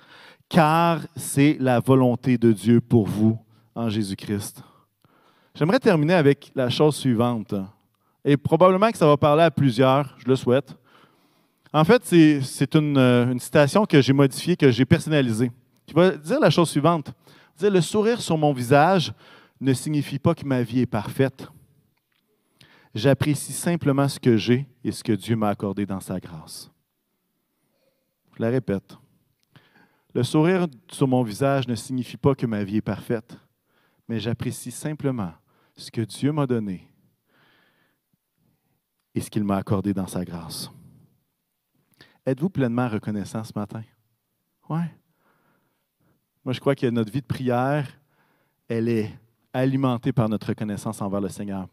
car 0.48 1.00
c'est 1.16 1.56
la 1.58 1.80
volonté 1.80 2.38
de 2.38 2.52
Dieu 2.52 2.80
pour 2.80 3.06
vous 3.06 3.38
en 3.74 3.88
Jésus-Christ. 3.88 4.62
J'aimerais 5.54 5.80
terminer 5.80 6.14
avec 6.14 6.52
la 6.54 6.70
chose 6.70 6.96
suivante, 6.96 7.54
et 8.26 8.36
probablement 8.36 8.90
que 8.90 8.98
ça 8.98 9.06
va 9.06 9.16
parler 9.16 9.44
à 9.44 9.52
plusieurs, 9.52 10.16
je 10.18 10.26
le 10.26 10.34
souhaite. 10.34 10.76
En 11.72 11.84
fait, 11.84 12.04
c'est 12.04 12.74
une, 12.74 12.98
une, 12.98 13.38
citation 13.38 13.86
que 13.86 14.00
j'ai 14.00 14.12
modifiée, 14.12 14.56
que 14.56 14.70
j'ai 14.72 14.84
personnalisée, 14.84 15.52
qui 15.86 15.94
va 15.94 16.10
dire 16.10 16.40
la 16.40 16.50
chose 16.50 16.68
suivante. 16.68 17.12
Dire, 17.56 17.70
le 17.70 17.80
sourire 17.80 18.20
sur 18.20 18.36
mon 18.36 18.52
visage 18.52 19.12
ne 19.60 19.72
signifie 19.72 20.18
pas 20.18 20.34
que 20.34 20.44
ma 20.44 20.62
vie 20.62 20.80
est 20.80 20.86
parfaite. 20.86 21.48
J'apprécie 22.96 23.52
simplement 23.52 24.08
ce 24.08 24.18
que 24.18 24.36
j'ai 24.36 24.66
et 24.82 24.90
ce 24.90 25.04
que 25.04 25.12
Dieu 25.12 25.36
m'a 25.36 25.50
accordé 25.50 25.86
dans 25.86 26.00
sa 26.00 26.18
grâce. 26.18 26.68
Je 28.36 28.42
la 28.42 28.50
répète. 28.50 28.96
Le 30.14 30.24
sourire 30.24 30.66
sur 30.90 31.06
mon 31.06 31.22
visage 31.22 31.68
ne 31.68 31.76
signifie 31.76 32.16
pas 32.16 32.34
que 32.34 32.46
ma 32.46 32.64
vie 32.64 32.78
est 32.78 32.82
parfaite, 32.82 33.36
mais 34.08 34.18
j'apprécie 34.18 34.72
simplement 34.72 35.32
ce 35.76 35.92
que 35.92 36.00
Dieu 36.00 36.32
m'a 36.32 36.46
donné 36.46 36.88
et 39.16 39.20
ce 39.20 39.30
qu'il 39.30 39.44
m'a 39.44 39.56
accordé 39.56 39.94
dans 39.94 40.06
sa 40.06 40.24
grâce. 40.24 40.70
Êtes-vous 42.26 42.50
pleinement 42.50 42.86
reconnaissant 42.86 43.42
ce 43.42 43.52
matin? 43.56 43.82
Oui. 44.68 44.82
Moi, 46.44 46.52
je 46.52 46.60
crois 46.60 46.74
que 46.74 46.86
notre 46.88 47.10
vie 47.10 47.22
de 47.22 47.26
prière, 47.26 47.88
elle 48.68 48.90
est 48.90 49.10
alimentée 49.54 50.12
par 50.12 50.28
notre 50.28 50.48
reconnaissance 50.48 51.00
envers 51.00 51.22
le 51.22 51.30
Seigneur. 51.30 51.66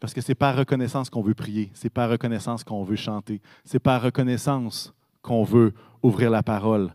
Parce 0.00 0.14
que 0.14 0.22
ce 0.22 0.30
n'est 0.30 0.36
pas 0.36 0.52
reconnaissance 0.52 1.10
qu'on 1.10 1.20
veut 1.20 1.34
prier, 1.34 1.70
ce 1.74 1.84
n'est 1.84 1.90
pas 1.90 2.08
reconnaissance 2.08 2.64
qu'on 2.64 2.82
veut 2.82 2.96
chanter, 2.96 3.42
ce 3.66 3.74
n'est 3.74 3.80
pas 3.80 3.98
reconnaissance 3.98 4.94
qu'on 5.20 5.44
veut 5.44 5.74
ouvrir 6.02 6.30
la 6.30 6.42
parole. 6.42 6.94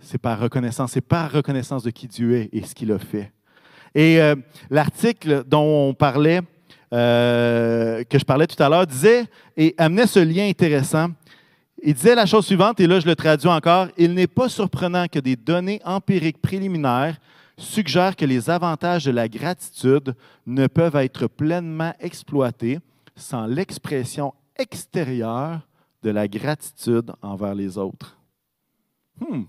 C'est 0.00 0.18
par 0.18 0.40
reconnaissance, 0.40 0.92
c'est 0.92 1.00
par 1.00 1.30
reconnaissance 1.30 1.84
de 1.84 1.90
qui 1.90 2.08
Dieu 2.08 2.34
est 2.34 2.48
et 2.52 2.64
ce 2.64 2.74
qu'il 2.74 2.90
a 2.90 2.98
fait. 2.98 3.32
Et 3.94 4.20
euh, 4.20 4.34
l'article 4.68 5.44
dont 5.44 5.88
on 5.90 5.94
parlait, 5.94 6.40
euh, 6.96 8.04
que 8.04 8.18
je 8.18 8.24
parlais 8.24 8.46
tout 8.46 8.60
à 8.62 8.68
l'heure, 8.70 8.86
disait 8.86 9.26
et 9.54 9.74
amenait 9.76 10.06
ce 10.06 10.18
lien 10.18 10.48
intéressant. 10.48 11.08
Il 11.82 11.92
disait 11.92 12.14
la 12.14 12.24
chose 12.24 12.46
suivante, 12.46 12.80
et 12.80 12.86
là 12.86 13.00
je 13.00 13.06
le 13.06 13.14
traduis 13.14 13.50
encore, 13.50 13.88
il 13.98 14.14
n'est 14.14 14.26
pas 14.26 14.48
surprenant 14.48 15.06
que 15.06 15.18
des 15.18 15.36
données 15.36 15.80
empiriques 15.84 16.40
préliminaires 16.40 17.18
suggèrent 17.58 18.16
que 18.16 18.24
les 18.24 18.48
avantages 18.48 19.04
de 19.04 19.10
la 19.10 19.28
gratitude 19.28 20.14
ne 20.46 20.66
peuvent 20.68 20.96
être 20.96 21.26
pleinement 21.26 21.92
exploités 22.00 22.78
sans 23.14 23.46
l'expression 23.46 24.32
extérieure 24.58 25.60
de 26.02 26.10
la 26.10 26.26
gratitude 26.28 27.12
envers 27.20 27.54
les 27.54 27.76
autres. 27.76 28.16
Hmm, 29.20 29.42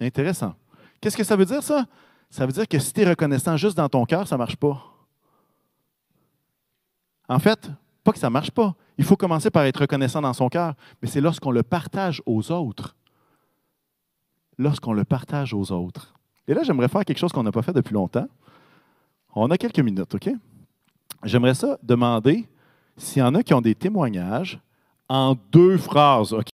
intéressant. 0.00 0.54
Qu'est-ce 1.00 1.16
que 1.16 1.24
ça 1.24 1.34
veut 1.34 1.44
dire, 1.44 1.62
ça? 1.62 1.86
Ça 2.30 2.46
veut 2.46 2.52
dire 2.52 2.68
que 2.68 2.78
si 2.78 2.92
tu 2.92 3.00
es 3.00 3.08
reconnaissant 3.08 3.56
juste 3.56 3.76
dans 3.76 3.88
ton 3.88 4.04
cœur, 4.04 4.28
ça 4.28 4.36
ne 4.36 4.38
marche 4.38 4.56
pas. 4.56 4.93
En 7.28 7.38
fait, 7.38 7.70
pas 8.02 8.12
que 8.12 8.18
ça 8.18 8.28
ne 8.28 8.32
marche 8.32 8.50
pas. 8.50 8.74
Il 8.98 9.04
faut 9.04 9.16
commencer 9.16 9.50
par 9.50 9.64
être 9.64 9.80
reconnaissant 9.80 10.20
dans 10.20 10.32
son 10.32 10.48
cœur, 10.48 10.74
mais 11.00 11.08
c'est 11.08 11.20
lorsqu'on 11.20 11.50
le 11.50 11.62
partage 11.62 12.22
aux 12.26 12.52
autres. 12.52 12.94
Lorsqu'on 14.58 14.92
le 14.92 15.04
partage 15.04 15.52
aux 15.52 15.72
autres. 15.72 16.14
Et 16.46 16.54
là, 16.54 16.62
j'aimerais 16.62 16.88
faire 16.88 17.04
quelque 17.04 17.18
chose 17.18 17.32
qu'on 17.32 17.42
n'a 17.42 17.52
pas 17.52 17.62
fait 17.62 17.72
depuis 17.72 17.94
longtemps. 17.94 18.28
On 19.34 19.50
a 19.50 19.58
quelques 19.58 19.80
minutes, 19.80 20.14
OK? 20.14 20.30
J'aimerais 21.24 21.54
ça 21.54 21.78
demander 21.82 22.46
s'il 22.96 23.20
y 23.20 23.22
en 23.22 23.34
a 23.34 23.42
qui 23.42 23.54
ont 23.54 23.60
des 23.60 23.74
témoignages 23.74 24.60
en 25.08 25.34
deux 25.50 25.78
phrases, 25.78 26.32
OK? 26.32 26.53